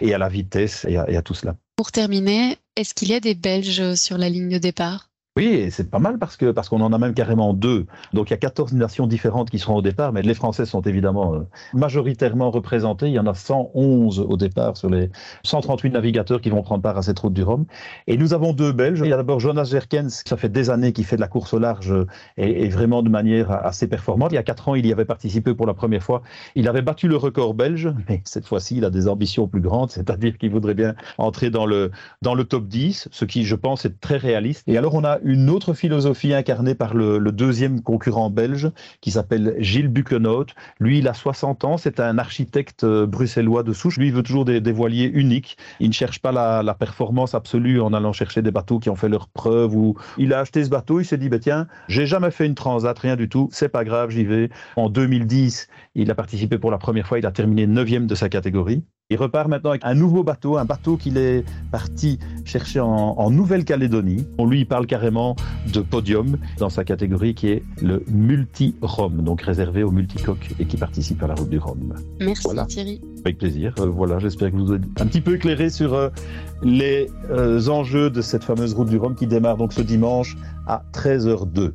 et 0.00 0.14
à 0.14 0.18
la 0.18 0.28
vitesse 0.28 0.84
et 0.88 0.96
à 0.96 1.22
tout 1.22 1.34
cela. 1.34 1.56
Pour 1.76 1.92
terminer, 1.92 2.58
est-ce 2.76 2.94
qu'il 2.94 3.08
y 3.08 3.14
a 3.14 3.20
des 3.20 3.34
Belges 3.34 3.94
sur 3.94 4.18
la 4.18 4.28
ligne 4.28 4.48
de 4.48 4.58
départ? 4.58 5.10
Oui, 5.36 5.68
c'est 5.70 5.90
pas 5.90 5.98
mal 5.98 6.18
parce 6.18 6.38
que 6.38 6.50
parce 6.50 6.70
qu'on 6.70 6.80
en 6.80 6.94
a 6.94 6.98
même 6.98 7.12
carrément 7.12 7.52
deux. 7.52 7.84
Donc 8.14 8.30
il 8.30 8.32
y 8.32 8.34
a 8.34 8.38
14 8.38 8.72
nations 8.72 9.06
différentes 9.06 9.50
qui 9.50 9.58
seront 9.58 9.76
au 9.76 9.82
départ, 9.82 10.10
mais 10.14 10.22
les 10.22 10.32
Français 10.32 10.64
sont 10.64 10.80
évidemment 10.80 11.34
euh, 11.34 11.40
majoritairement 11.74 12.50
représentés. 12.50 13.08
Il 13.08 13.12
y 13.12 13.18
en 13.18 13.26
a 13.26 13.34
111 13.34 14.20
au 14.20 14.36
départ 14.38 14.78
sur 14.78 14.88
les 14.88 15.10
138 15.42 15.90
navigateurs 15.90 16.40
qui 16.40 16.48
vont 16.48 16.62
prendre 16.62 16.80
part 16.80 16.96
à 16.96 17.02
cette 17.02 17.18
route 17.18 17.34
du 17.34 17.42
Rhum. 17.42 17.66
Et 18.06 18.16
nous 18.16 18.32
avons 18.32 18.54
deux 18.54 18.72
Belges. 18.72 19.00
Il 19.04 19.10
y 19.10 19.12
a 19.12 19.16
d'abord 19.18 19.38
Jonas 19.38 19.64
Jerkens, 19.64 20.22
ça 20.26 20.38
fait 20.38 20.48
des 20.48 20.70
années 20.70 20.94
qu'il 20.94 21.04
fait 21.04 21.16
de 21.16 21.20
la 21.20 21.28
course 21.28 21.52
au 21.52 21.58
large 21.58 21.92
et, 22.38 22.64
et, 22.64 22.68
vraiment 22.70 23.02
de 23.02 23.10
manière 23.10 23.50
assez 23.50 23.86
performante. 23.88 24.32
Il 24.32 24.36
y 24.36 24.38
a 24.38 24.42
quatre 24.42 24.70
ans, 24.70 24.74
il 24.74 24.86
y 24.86 24.92
avait 24.92 25.04
participé 25.04 25.52
pour 25.52 25.66
la 25.66 25.74
première 25.74 26.02
fois. 26.02 26.22
Il 26.54 26.66
avait 26.66 26.80
battu 26.80 27.08
le 27.08 27.16
record 27.16 27.52
belge, 27.52 27.90
mais 28.08 28.22
cette 28.24 28.46
fois-ci, 28.46 28.78
il 28.78 28.86
a 28.86 28.90
des 28.90 29.06
ambitions 29.06 29.48
plus 29.48 29.60
grandes, 29.60 29.90
c'est-à-dire 29.90 30.38
qu'il 30.38 30.50
voudrait 30.50 30.72
bien 30.72 30.94
entrer 31.18 31.50
dans 31.50 31.66
le 31.66 31.90
dans 32.22 32.34
le 32.34 32.44
top 32.44 32.68
10, 32.68 33.08
ce 33.12 33.24
qui, 33.26 33.44
je 33.44 33.54
pense, 33.54 33.84
est 33.84 34.00
très 34.00 34.16
réaliste. 34.16 34.64
Et 34.66 34.78
alors 34.78 34.94
on 34.94 35.04
a 35.04 35.18
une 35.26 35.50
autre 35.50 35.74
philosophie 35.74 36.32
incarnée 36.32 36.76
par 36.76 36.94
le, 36.94 37.18
deuxième 37.32 37.82
concurrent 37.82 38.30
belge 38.30 38.70
qui 39.00 39.10
s'appelle 39.10 39.56
Gilles 39.58 39.88
Buquenote. 39.88 40.54
Lui, 40.78 40.98
il 40.98 41.08
a 41.08 41.14
60 41.14 41.64
ans, 41.64 41.76
c'est 41.76 41.98
un 41.98 42.16
architecte 42.16 42.84
euh, 42.84 43.06
bruxellois 43.06 43.64
de 43.64 43.72
souche. 43.72 43.98
Lui, 43.98 44.06
il 44.06 44.12
veut 44.12 44.22
toujours 44.22 44.44
des, 44.44 44.60
voiliers 44.72 45.10
uniques. 45.12 45.58
Il 45.80 45.88
ne 45.88 45.92
cherche 45.92 46.20
pas 46.20 46.30
la, 46.30 46.74
performance 46.74 47.34
absolue 47.34 47.80
en 47.80 47.92
allant 47.92 48.12
chercher 48.12 48.40
des 48.40 48.52
bateaux 48.52 48.78
qui 48.78 48.88
ont 48.88 48.94
fait 48.94 49.08
leurs 49.08 49.28
preuves. 49.28 49.74
Ou... 49.74 49.96
Il 50.16 50.32
a 50.32 50.38
acheté 50.38 50.64
ce 50.64 50.70
bateau, 50.70 51.00
il 51.00 51.04
s'est 51.04 51.18
dit, 51.18 51.28
bah, 51.28 51.40
tiens, 51.40 51.66
j'ai 51.88 52.06
jamais 52.06 52.30
fait 52.30 52.46
une 52.46 52.54
transat, 52.54 52.96
rien 52.96 53.16
du 53.16 53.28
tout, 53.28 53.48
c'est 53.50 53.68
pas 53.68 53.82
grave, 53.82 54.10
j'y 54.10 54.24
vais. 54.24 54.50
En 54.76 54.88
2010, 54.88 55.66
il 55.96 56.10
a 56.10 56.14
participé 56.14 56.56
pour 56.58 56.70
la 56.70 56.78
première 56.78 57.06
fois, 57.06 57.18
il 57.18 57.26
a 57.26 57.32
terminé 57.32 57.66
9 57.66 58.06
de 58.06 58.14
sa 58.14 58.28
catégorie. 58.28 58.84
Il 59.08 59.18
repart 59.18 59.48
maintenant 59.48 59.70
avec 59.70 59.84
un 59.84 59.94
nouveau 59.94 60.24
bateau, 60.24 60.56
un 60.56 60.64
bateau 60.64 60.96
qu'il 60.96 61.16
est 61.16 61.44
parti 61.70 62.18
chercher 62.44 62.80
en, 62.80 63.30
Nouvelle-Calédonie. 63.30 64.26
On 64.36 64.48
lui 64.48 64.64
parle 64.64 64.88
carrément 64.88 65.36
de 65.72 65.80
podium 65.80 66.38
dans 66.58 66.70
sa 66.70 66.82
catégorie 66.82 67.32
qui 67.32 67.46
est 67.50 67.62
le 67.80 68.02
multi-Rome, 68.08 69.22
donc 69.22 69.42
réservé 69.42 69.84
aux 69.84 69.92
multicoques 69.92 70.50
et 70.58 70.64
qui 70.64 70.76
participe 70.76 71.22
à 71.22 71.28
la 71.28 71.34
route 71.34 71.48
du 71.48 71.58
Rhum. 71.58 71.94
Merci 72.18 72.48
Thierry. 72.66 73.00
Avec 73.24 73.38
plaisir. 73.38 73.74
Euh, 73.78 73.86
voilà, 73.86 74.18
j'espère 74.18 74.50
que 74.50 74.56
vous 74.56 74.72
êtes 74.74 74.82
un 75.00 75.06
petit 75.06 75.20
peu 75.20 75.36
éclairé 75.36 75.70
sur 75.70 75.94
euh, 75.94 76.08
les 76.64 77.08
euh, 77.30 77.64
enjeux 77.68 78.10
de 78.10 78.20
cette 78.20 78.42
fameuse 78.42 78.74
route 78.74 78.88
du 78.88 78.96
Rhum 78.96 79.14
qui 79.14 79.28
démarre 79.28 79.56
donc 79.56 79.72
ce 79.72 79.82
dimanche 79.82 80.36
à 80.66 80.82
13h02. 80.92 81.74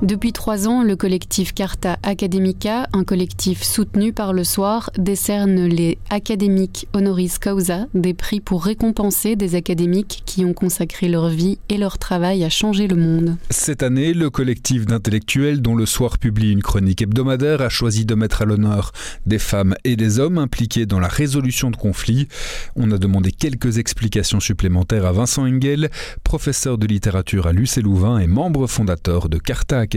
Depuis 0.00 0.32
trois 0.32 0.68
ans, 0.68 0.84
le 0.84 0.94
collectif 0.94 1.52
Carta 1.52 1.98
Academica, 2.04 2.86
un 2.92 3.02
collectif 3.02 3.64
soutenu 3.64 4.12
par 4.12 4.32
le 4.32 4.44
soir, 4.44 4.90
décerne 4.96 5.64
les 5.64 5.98
académiques 6.08 6.86
honoris 6.92 7.40
causa, 7.40 7.86
des 7.94 8.14
prix 8.14 8.38
pour 8.38 8.64
récompenser 8.64 9.34
des 9.34 9.56
académiques 9.56 10.22
qui 10.24 10.44
ont 10.44 10.52
consacré 10.52 11.08
leur 11.08 11.28
vie 11.30 11.58
et 11.68 11.78
leur 11.78 11.98
travail 11.98 12.44
à 12.44 12.48
changer 12.48 12.86
le 12.86 12.94
monde. 12.94 13.38
Cette 13.50 13.82
année, 13.82 14.14
le 14.14 14.30
collectif 14.30 14.86
d'intellectuels 14.86 15.60
dont 15.62 15.74
le 15.74 15.84
soir 15.84 16.18
publie 16.18 16.52
une 16.52 16.62
chronique 16.62 17.02
hebdomadaire 17.02 17.60
a 17.60 17.68
choisi 17.68 18.06
de 18.06 18.14
mettre 18.14 18.42
à 18.42 18.44
l'honneur 18.44 18.92
des 19.26 19.40
femmes 19.40 19.74
et 19.82 19.96
des 19.96 20.20
hommes 20.20 20.38
impliqués 20.38 20.86
dans 20.86 21.00
la 21.00 21.08
résolution 21.08 21.72
de 21.72 21.76
conflits. 21.76 22.28
On 22.76 22.92
a 22.92 22.98
demandé 22.98 23.32
quelques 23.32 23.78
explications 23.78 24.38
supplémentaires 24.38 25.06
à 25.06 25.12
Vincent 25.12 25.42
Engel, 25.42 25.90
professeur 26.22 26.78
de 26.78 26.86
littérature 26.86 27.48
à 27.48 27.52
l'UC 27.52 27.82
Louvain 27.82 28.20
et 28.20 28.28
membre 28.28 28.68
fondateur 28.68 29.28
de 29.28 29.38
Carta 29.38 29.87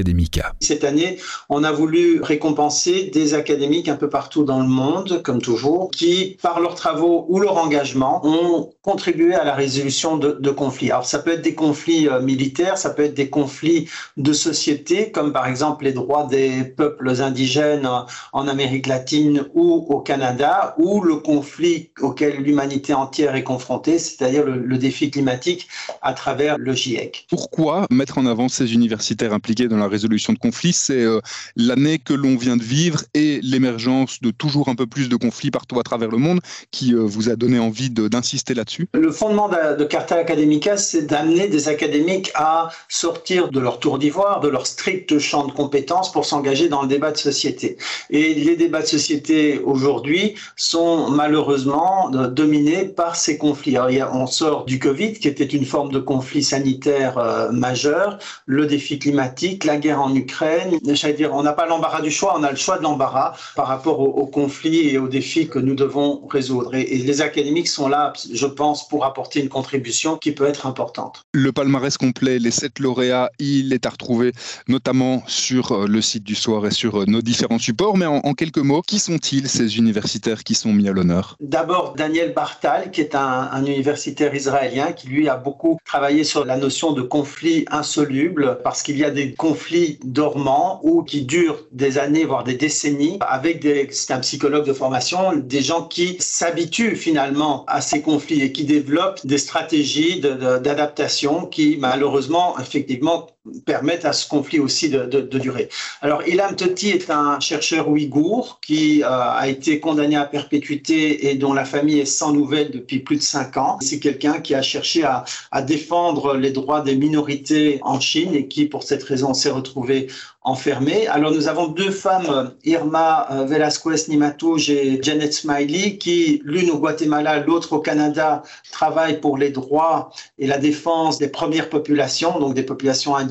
cette 0.59 0.83
année, 0.83 1.17
on 1.49 1.63
a 1.63 1.71
voulu 1.71 2.21
récompenser 2.21 3.09
des 3.13 3.33
académiques 3.33 3.89
un 3.89 3.95
peu 3.95 4.09
partout 4.09 4.43
dans 4.43 4.59
le 4.59 4.67
monde, 4.67 5.21
comme 5.23 5.41
toujours, 5.41 5.91
qui, 5.91 6.37
par 6.41 6.59
leurs 6.59 6.75
travaux 6.75 7.25
ou 7.29 7.39
leur 7.39 7.57
engagement, 7.57 8.21
ont 8.25 8.71
contribué 8.81 9.33
à 9.33 9.43
la 9.43 9.53
résolution 9.53 10.17
de, 10.17 10.51
conflits. 10.51 10.91
Alors 10.91 11.05
ça 11.05 11.19
peut 11.19 11.31
être 11.31 11.41
des 11.41 11.55
conflits 11.55 12.07
euh, 12.07 12.21
militaires, 12.21 12.77
ça 12.77 12.89
peut 12.89 13.03
être 13.03 13.13
des 13.13 13.29
conflits 13.29 13.87
de 14.17 14.33
société, 14.33 15.11
comme 15.11 15.31
par 15.31 15.47
exemple 15.47 15.85
les 15.85 15.93
droits 15.93 16.25
des 16.25 16.63
peuples 16.63 17.09
indigènes 17.21 17.87
en 18.33 18.47
Amérique 18.47 18.87
latine 18.87 19.45
ou 19.53 19.85
au 19.89 19.99
Canada, 20.01 20.75
ou 20.77 21.01
le 21.01 21.15
conflit 21.17 21.91
auquel 22.01 22.37
l'humanité 22.43 22.93
entière 22.93 23.35
est 23.35 23.43
confrontée, 23.43 23.97
c'est-à-dire 23.97 24.45
le, 24.45 24.59
le 24.59 24.77
défi 24.77 25.09
climatique 25.09 25.67
à 26.01 26.13
travers 26.13 26.57
le 26.57 26.73
GIEC. 26.73 27.27
Pourquoi 27.29 27.85
mettre 27.89 28.17
en 28.17 28.25
avant 28.25 28.49
ces 28.49 28.73
universitaires 28.73 29.33
impliqués 29.33 29.67
dans 29.67 29.77
la 29.81 29.89
résolution 29.89 30.33
de 30.33 30.39
conflits, 30.39 30.73
c'est 30.73 31.03
euh, 31.03 31.19
l'année 31.55 31.99
que 31.99 32.13
l'on 32.13 32.35
vient 32.35 32.57
de 32.57 32.63
vivre 32.63 33.03
et 33.13 33.39
l'émergence 33.41 34.21
de 34.21 34.31
toujours 34.31 34.69
un 34.69 34.75
peu 34.75 34.85
plus 34.85 35.09
de 35.09 35.15
conflits 35.15 35.51
partout 35.51 35.79
à 35.79 35.83
travers 35.83 36.09
le 36.09 36.17
monde 36.17 36.39
qui 36.71 36.93
euh, 36.93 36.99
vous 36.99 37.29
a 37.29 37.35
donné 37.35 37.59
envie 37.59 37.89
d'insister 37.89 38.53
là-dessus 38.53 38.87
Le 38.93 39.11
fondement 39.11 39.49
de, 39.49 39.83
Carta 39.83 40.15
Academica, 40.15 40.77
c'est 40.77 41.03
d'amener 41.03 41.47
des 41.47 41.67
académiques 41.67 42.31
à 42.35 42.69
sortir 42.87 43.49
de 43.49 43.59
leur 43.59 43.79
tour 43.79 43.97
d'ivoire, 43.97 44.39
de 44.39 44.47
leur 44.47 44.67
strict 44.67 45.19
champ 45.19 45.45
de 45.45 45.51
compétences 45.51 46.11
pour 46.11 46.25
s'engager 46.25 46.69
dans 46.69 46.81
le 46.81 46.87
débat 46.87 47.11
de 47.11 47.17
société. 47.17 47.77
Et 48.09 48.33
les 48.33 48.55
débats 48.55 48.81
de 48.81 48.87
société 48.87 49.59
aujourd'hui 49.59 50.35
sont 50.55 51.09
malheureusement 51.09 52.11
euh, 52.13 52.27
dominés 52.27 52.85
par 52.85 53.15
ces 53.15 53.37
conflits. 53.37 53.77
Alors, 53.77 54.15
on 54.15 54.27
sort 54.27 54.65
du 54.65 54.79
Covid, 54.79 55.13
qui 55.13 55.27
était 55.27 55.45
une 55.45 55.65
forme 55.65 55.91
de 55.91 55.99
conflit 55.99 56.43
sanitaire 56.43 57.51
majeur, 57.51 58.19
le 58.45 58.65
défi 58.65 58.99
climatique, 58.99 59.65
la 59.71 59.77
guerre 59.77 60.01
en 60.01 60.13
Ukraine. 60.13 60.77
J'allais 60.85 61.13
dire, 61.13 61.33
on 61.33 61.43
n'a 61.43 61.53
pas 61.53 61.65
l'embarras 61.65 62.01
du 62.01 62.11
choix, 62.11 62.35
on 62.37 62.43
a 62.43 62.51
le 62.51 62.57
choix 62.57 62.77
de 62.77 62.83
l'embarras 62.83 63.33
par 63.55 63.67
rapport 63.67 63.99
aux, 63.99 64.27
conflits 64.27 64.89
et 64.89 64.97
aux 64.97 65.07
défis 65.07 65.47
que 65.47 65.59
nous 65.59 65.75
devons 65.75 66.27
résoudre. 66.27 66.75
Et, 66.75 66.97
les 66.97 67.21
académiques 67.21 67.69
sont 67.69 67.87
là, 67.87 68.13
je 68.33 68.45
pense, 68.45 68.87
pour 68.87 69.05
apporter 69.05 69.39
une 69.39 69.49
contribution 69.49 70.17
qui 70.17 70.31
peut 70.33 70.45
être 70.45 70.65
importante. 70.65 71.23
Le 71.33 71.51
palmarès 71.51 71.97
complet, 71.97 72.37
les 72.37 72.51
sept 72.51 72.79
lauréats, 72.79 73.29
il 73.39 73.71
est 73.73 73.85
à 73.85 73.89
retrouver 73.89 74.33
notamment 74.67 75.23
sur 75.27 75.71
euh, 75.71 75.87
le 75.87 76.01
site 76.01 76.23
du 76.23 76.35
soir 76.35 76.65
et 76.65 76.71
sur 76.71 77.01
euh, 77.01 77.05
nos 77.07 77.21
différents 77.21 77.59
supports. 77.59 77.97
Mais 77.97 78.05
en, 78.05 78.33
quelques 78.33 78.57
mots, 78.57 78.81
qui 78.81 78.99
sont-ils 78.99 79.47
ces 79.47 79.77
universitaires 79.77 80.43
qui 80.43 80.55
sont 80.55 80.73
mis 80.73 80.87
à 80.87 80.91
l'honneur? 80.91 81.37
D'abord, 81.39 81.93
Daniel 81.95 82.33
Bartal, 82.33 82.91
qui 82.91 83.01
est 83.01 83.15
un, 83.15 83.49
un 83.51 83.65
universitaire 83.65 84.33
israélien 84.35 84.91
qui, 84.91 85.07
lui, 85.07 85.29
a 85.29 85.37
beaucoup 85.37 85.77
travaillé 85.85 86.23
sur 86.23 86.45
la 86.45 86.57
notion 86.57 86.91
de 86.91 87.01
conflit 87.01 87.65
insoluble 87.71 88.59
parce 88.63 88.83
qu'il 88.83 88.97
y 88.97 89.05
a 89.05 89.11
des 89.11 89.33
conflits 89.33 89.60
conflits 89.61 89.99
dormants 90.03 90.79
ou 90.81 91.03
qui 91.03 91.21
durent 91.21 91.59
des 91.71 91.99
années, 91.99 92.25
voire 92.25 92.43
des 92.43 92.55
décennies, 92.55 93.19
avec 93.21 93.61
des, 93.61 93.87
c'est 93.91 94.11
un 94.11 94.19
psychologue 94.19 94.65
de 94.65 94.73
formation, 94.73 95.35
des 95.35 95.61
gens 95.61 95.83
qui 95.83 96.17
s'habituent 96.19 96.95
finalement 96.95 97.63
à 97.67 97.79
ces 97.79 98.01
conflits 98.01 98.41
et 98.41 98.51
qui 98.51 98.63
développent 98.63 99.19
des 99.23 99.37
stratégies 99.37 100.19
d'adaptation 100.19 101.45
qui 101.45 101.77
malheureusement, 101.79 102.57
effectivement, 102.59 103.27
permettent 103.65 104.05
à 104.05 104.13
ce 104.13 104.27
conflit 104.27 104.59
aussi 104.59 104.89
de, 104.89 105.05
de, 105.05 105.39
durer. 105.39 105.69
Alors, 106.01 106.27
Ilham 106.27 106.55
Toti 106.55 106.89
est 106.89 107.09
un 107.09 107.39
chercheur 107.39 107.89
ouïghour 107.89 108.59
qui 108.65 109.03
euh, 109.03 109.07
a 109.07 109.47
été 109.47 109.79
condamné 109.79 110.15
à 110.15 110.25
perpétuité 110.25 111.29
et 111.29 111.35
dont 111.35 111.53
la 111.53 111.65
famille 111.65 111.99
est 111.99 112.05
sans 112.05 112.33
nouvelles 112.33 112.69
depuis 112.71 112.99
plus 112.99 113.17
de 113.17 113.23
cinq 113.23 113.57
ans. 113.57 113.79
C'est 113.81 113.99
quelqu'un 113.99 114.41
qui 114.41 114.53
a 114.53 114.61
cherché 114.61 115.03
à, 115.03 115.25
à 115.51 115.61
défendre 115.63 116.35
les 116.35 116.51
droits 116.51 116.81
des 116.81 116.95
minorités 116.95 117.79
en 117.81 117.99
Chine 117.99 118.35
et 118.35 118.47
qui, 118.47 118.65
pour 118.65 118.83
cette 118.83 119.03
raison, 119.03 119.33
s'est 119.33 119.49
retrouvé 119.49 120.07
enfermés. 120.43 121.07
Alors 121.07 121.31
nous 121.31 121.47
avons 121.47 121.67
deux 121.67 121.91
femmes, 121.91 122.51
Irma 122.65 123.27
euh, 123.31 123.45
Velasquez 123.45 124.07
Nimatouj 124.07 124.71
et 124.71 124.99
Janet 125.01 125.33
Smiley, 125.33 125.97
qui, 125.97 126.41
l'une 126.43 126.71
au 126.71 126.79
Guatemala, 126.79 127.39
l'autre 127.39 127.73
au 127.73 127.79
Canada, 127.79 128.41
travaillent 128.71 129.21
pour 129.21 129.37
les 129.37 129.51
droits 129.51 130.11
et 130.39 130.47
la 130.47 130.57
défense 130.57 131.19
des 131.19 131.27
premières 131.27 131.69
populations, 131.69 132.39
donc 132.39 132.55
des 132.55 132.63
populations 132.63 133.15
indigènes 133.15 133.30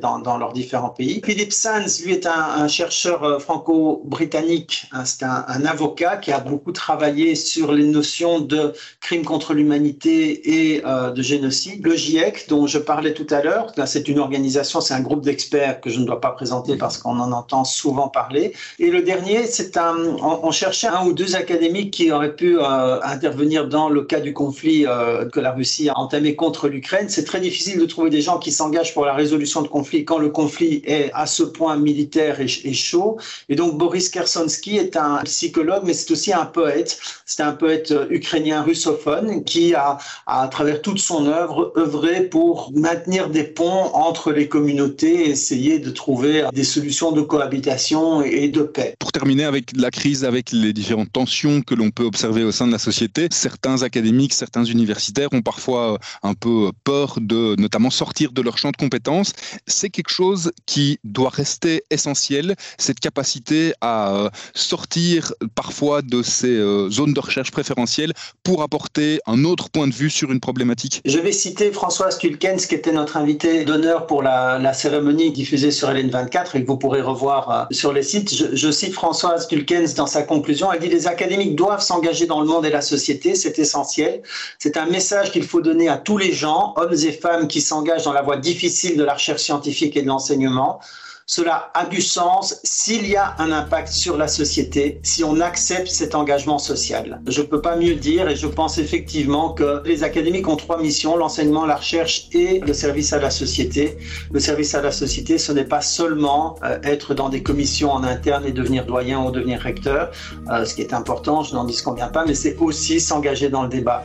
dans, 0.00 0.18
dans 0.18 0.38
leurs 0.38 0.52
différents 0.52 0.90
pays. 0.90 1.20
Philip 1.24 1.52
Sands, 1.52 2.02
lui, 2.04 2.12
est 2.12 2.26
un, 2.26 2.68
chercheur 2.68 3.24
euh, 3.24 3.38
franco-britannique, 3.38 4.86
hein, 4.92 5.04
c'est 5.04 5.24
un, 5.24 5.44
un, 5.48 5.64
avocat 5.64 6.16
qui 6.16 6.32
a 6.32 6.38
beaucoup 6.38 6.72
travaillé 6.72 7.34
sur 7.34 7.72
les 7.72 7.84
notions 7.84 8.40
de 8.40 8.72
crimes 9.00 9.24
contre 9.24 9.54
l'humanité 9.54 10.74
et 10.74 10.82
euh, 10.86 11.10
de 11.10 11.22
génocide. 11.22 11.84
Le 11.84 11.96
GIEC, 11.96 12.46
dont 12.48 12.66
je 12.66 12.78
parlais 12.78 13.14
tout 13.14 13.26
à 13.30 13.42
l'heure, 13.42 13.72
c'est 13.86 14.08
une 14.08 14.18
organisation, 14.18 14.80
c'est 14.80 14.94
un 14.94 15.00
groupe 15.00 15.22
d'experts 15.22 15.80
que 15.80 15.90
je 15.90 16.00
ne 16.00 16.04
dois 16.04 16.20
pas 16.20 16.30
présenter 16.30 16.76
parce 16.76 16.98
qu'on 16.98 17.18
en 17.18 17.32
entend 17.32 17.64
souvent 17.64 18.08
parler. 18.08 18.52
Et 18.78 18.90
le 18.90 19.02
dernier, 19.02 19.46
c'est 19.46 19.76
un, 19.76 19.96
on, 20.22 20.50
cherchait 20.50 20.88
un 20.88 21.06
ou 21.06 21.12
deux 21.12 21.36
académiques 21.36 21.92
qui 21.92 22.12
auraient 22.12 22.34
pu 22.34 22.58
euh, 22.58 23.00
intervenir 23.02 23.68
dans 23.68 23.88
le 23.88 24.02
cas 24.02 24.20
du 24.20 24.32
conflit 24.32 24.86
euh, 24.86 25.26
que 25.28 25.40
la 25.40 25.52
Russie 25.52 25.88
a 25.88 25.98
entamé 25.98 26.36
contre 26.36 26.68
l'Ukraine. 26.68 27.08
C'est 27.08 27.24
très 27.24 27.40
difficile 27.40 27.78
de 27.80 27.86
trouver 27.86 28.10
des 28.10 28.20
gens 28.20 28.38
qui 28.38 28.52
s'engagent 28.52 28.94
pour 28.94 29.04
la 29.04 29.14
résolution 29.14 29.39
de 29.40 29.68
conflits 29.68 30.04
quand 30.04 30.18
le 30.18 30.30
conflit 30.30 30.82
est 30.84 31.10
à 31.14 31.26
ce 31.26 31.42
point 31.42 31.76
militaire 31.76 32.40
et, 32.40 32.72
chaud. 32.72 33.18
Et 33.48 33.56
donc 33.56 33.78
Boris 33.78 34.08
Kersonsky 34.08 34.76
est 34.76 34.96
un 34.96 35.18
psychologue, 35.24 35.82
mais 35.84 35.94
c'est 35.94 36.10
aussi 36.10 36.32
un 36.32 36.46
poète. 36.46 36.98
C'est 37.26 37.42
un 37.42 37.52
poète 37.52 37.90
euh, 37.90 38.06
ukrainien 38.10 38.62
russophone 38.62 39.44
qui 39.44 39.74
a, 39.74 39.98
à 40.26 40.48
travers 40.48 40.82
toute 40.82 40.98
son 40.98 41.26
œuvre, 41.26 41.72
œuvré 41.76 42.22
pour 42.22 42.72
maintenir 42.74 43.30
des 43.30 43.44
ponts 43.44 43.90
entre 43.94 44.32
les 44.32 44.48
communautés 44.48 45.26
et 45.26 45.30
essayer 45.30 45.78
de 45.78 45.90
trouver 45.90 46.44
des 46.52 46.64
solutions 46.64 47.12
de 47.12 47.22
cohabitation 47.22 48.22
et 48.22 48.48
de 48.48 48.62
paix. 48.62 48.94
Pour 48.98 49.12
terminer 49.12 49.44
avec 49.44 49.70
la 49.76 49.90
crise, 49.90 50.24
avec 50.24 50.52
les 50.52 50.72
différentes 50.72 51.12
tensions 51.12 51.62
que 51.62 51.74
l'on 51.74 51.90
peut 51.90 52.04
observer 52.04 52.44
au 52.44 52.52
sein 52.52 52.66
de 52.66 52.72
la 52.72 52.78
société, 52.78 53.28
certains 53.30 53.82
académiques, 53.82 54.34
certains 54.34 54.64
universitaires 54.64 55.28
ont 55.32 55.42
parfois 55.42 55.98
un 56.22 56.34
peu 56.34 56.70
peur 56.84 57.18
de 57.20 57.54
notamment 57.58 57.90
sortir 57.90 58.32
de 58.32 58.42
leur 58.42 58.58
champ 58.58 58.70
de 58.70 58.76
compétences. 58.76 59.29
C'est 59.66 59.90
quelque 59.90 60.10
chose 60.10 60.52
qui 60.66 60.98
doit 61.04 61.30
rester 61.30 61.84
essentiel, 61.90 62.54
cette 62.78 63.00
capacité 63.00 63.72
à 63.80 64.14
euh, 64.14 64.30
sortir 64.54 65.32
parfois 65.54 66.02
de 66.02 66.22
ces 66.22 66.48
euh, 66.48 66.90
zones 66.90 67.12
de 67.12 67.20
recherche 67.20 67.50
préférentielles 67.50 68.12
pour 68.42 68.62
apporter 68.62 69.20
un 69.26 69.44
autre 69.44 69.70
point 69.70 69.86
de 69.86 69.94
vue 69.94 70.10
sur 70.10 70.30
une 70.30 70.40
problématique. 70.40 71.00
Je 71.04 71.18
vais 71.18 71.32
citer 71.32 71.72
Françoise 71.72 72.18
Tulkens, 72.18 72.66
qui 72.66 72.74
était 72.74 72.92
notre 72.92 73.16
invité 73.16 73.64
d'honneur 73.64 74.06
pour 74.06 74.22
la, 74.22 74.72
cérémonie 74.72 75.32
diffusée 75.32 75.70
sur 75.70 75.88
LN24 75.90 76.56
et 76.56 76.62
que 76.62 76.66
vous 76.66 76.76
pourrez 76.76 77.02
revoir 77.02 77.50
euh, 77.50 77.74
sur 77.74 77.92
les 77.92 78.02
sites. 78.02 78.34
Je, 78.54 78.70
cite 78.70 78.92
Françoise 78.92 79.48
Tulkens 79.48 79.94
dans 79.94 80.06
sa 80.06 80.22
conclusion. 80.22 80.72
Elle 80.72 80.80
dit 80.80 80.88
les 80.88 81.06
académiques 81.06 81.56
doivent 81.56 81.82
s'engager 81.82 82.26
dans 82.26 82.40
le 82.40 82.46
monde 82.46 82.64
et 82.66 82.70
la 82.70 82.80
société, 82.80 83.34
c'est 83.34 83.58
essentiel. 83.58 84.22
C'est 84.58 84.76
un 84.76 84.86
message 84.86 85.32
qu'il 85.32 85.44
faut 85.44 85.60
donner 85.60 85.88
à 85.88 85.96
tous 85.96 86.16
les 86.16 86.32
gens, 86.32 86.74
hommes 86.76 86.94
et 86.94 87.12
femmes 87.12 87.48
qui 87.48 87.60
s'engagent 87.60 88.04
dans 88.04 88.12
la 88.12 88.22
voie 88.22 88.36
difficile 88.36 88.96
de 88.96 89.04
la 89.04 89.16
recherche 89.20 89.42
scientifique 89.42 89.96
et 89.96 90.02
de 90.02 90.08
l'enseignement. 90.08 90.80
cela 91.26 91.70
a 91.74 91.86
du 91.86 92.02
sens 92.02 92.58
s'il 92.64 93.06
y 93.06 93.14
a 93.14 93.36
un 93.38 93.52
impact 93.52 93.86
sur 93.86 94.16
la 94.16 94.26
société, 94.26 94.98
si 95.04 95.22
on 95.22 95.38
accepte 95.40 95.86
cet 95.86 96.16
engagement 96.16 96.58
social. 96.58 97.22
Je 97.28 97.42
ne 97.42 97.46
peux 97.46 97.60
pas 97.60 97.76
mieux 97.76 97.94
dire 97.94 98.28
et 98.28 98.34
je 98.34 98.48
pense 98.48 98.78
effectivement 98.78 99.52
que 99.52 99.80
les 99.84 100.02
académiques 100.02 100.48
ont 100.48 100.56
trois 100.56 100.82
missions, 100.82 101.16
l'enseignement, 101.16 101.66
la 101.66 101.76
recherche 101.76 102.26
et 102.32 102.58
le 102.58 102.72
service 102.72 103.12
à 103.12 103.20
la 103.20 103.30
société. 103.30 103.96
Le 104.32 104.40
service 104.40 104.74
à 104.74 104.82
la 104.82 104.90
société, 104.90 105.38
ce 105.38 105.52
n'est 105.52 105.70
pas 105.76 105.82
seulement 105.82 106.56
euh, 106.64 106.80
être 106.82 107.14
dans 107.14 107.28
des 107.28 107.44
commissions 107.44 107.92
en 107.92 108.02
interne 108.02 108.44
et 108.44 108.50
devenir 108.50 108.84
doyen 108.84 109.20
ou 109.24 109.30
devenir 109.30 109.60
recteur, 109.60 110.10
euh, 110.50 110.64
ce 110.64 110.74
qui 110.74 110.82
est 110.82 110.92
important, 110.92 111.44
je 111.44 111.54
n'en 111.54 111.64
dis 111.64 111.80
vient 111.94 112.08
pas, 112.08 112.24
mais 112.26 112.34
c'est 112.34 112.56
aussi 112.58 112.98
s'engager 112.98 113.50
dans 113.50 113.62
le 113.62 113.68
débat. 113.68 114.04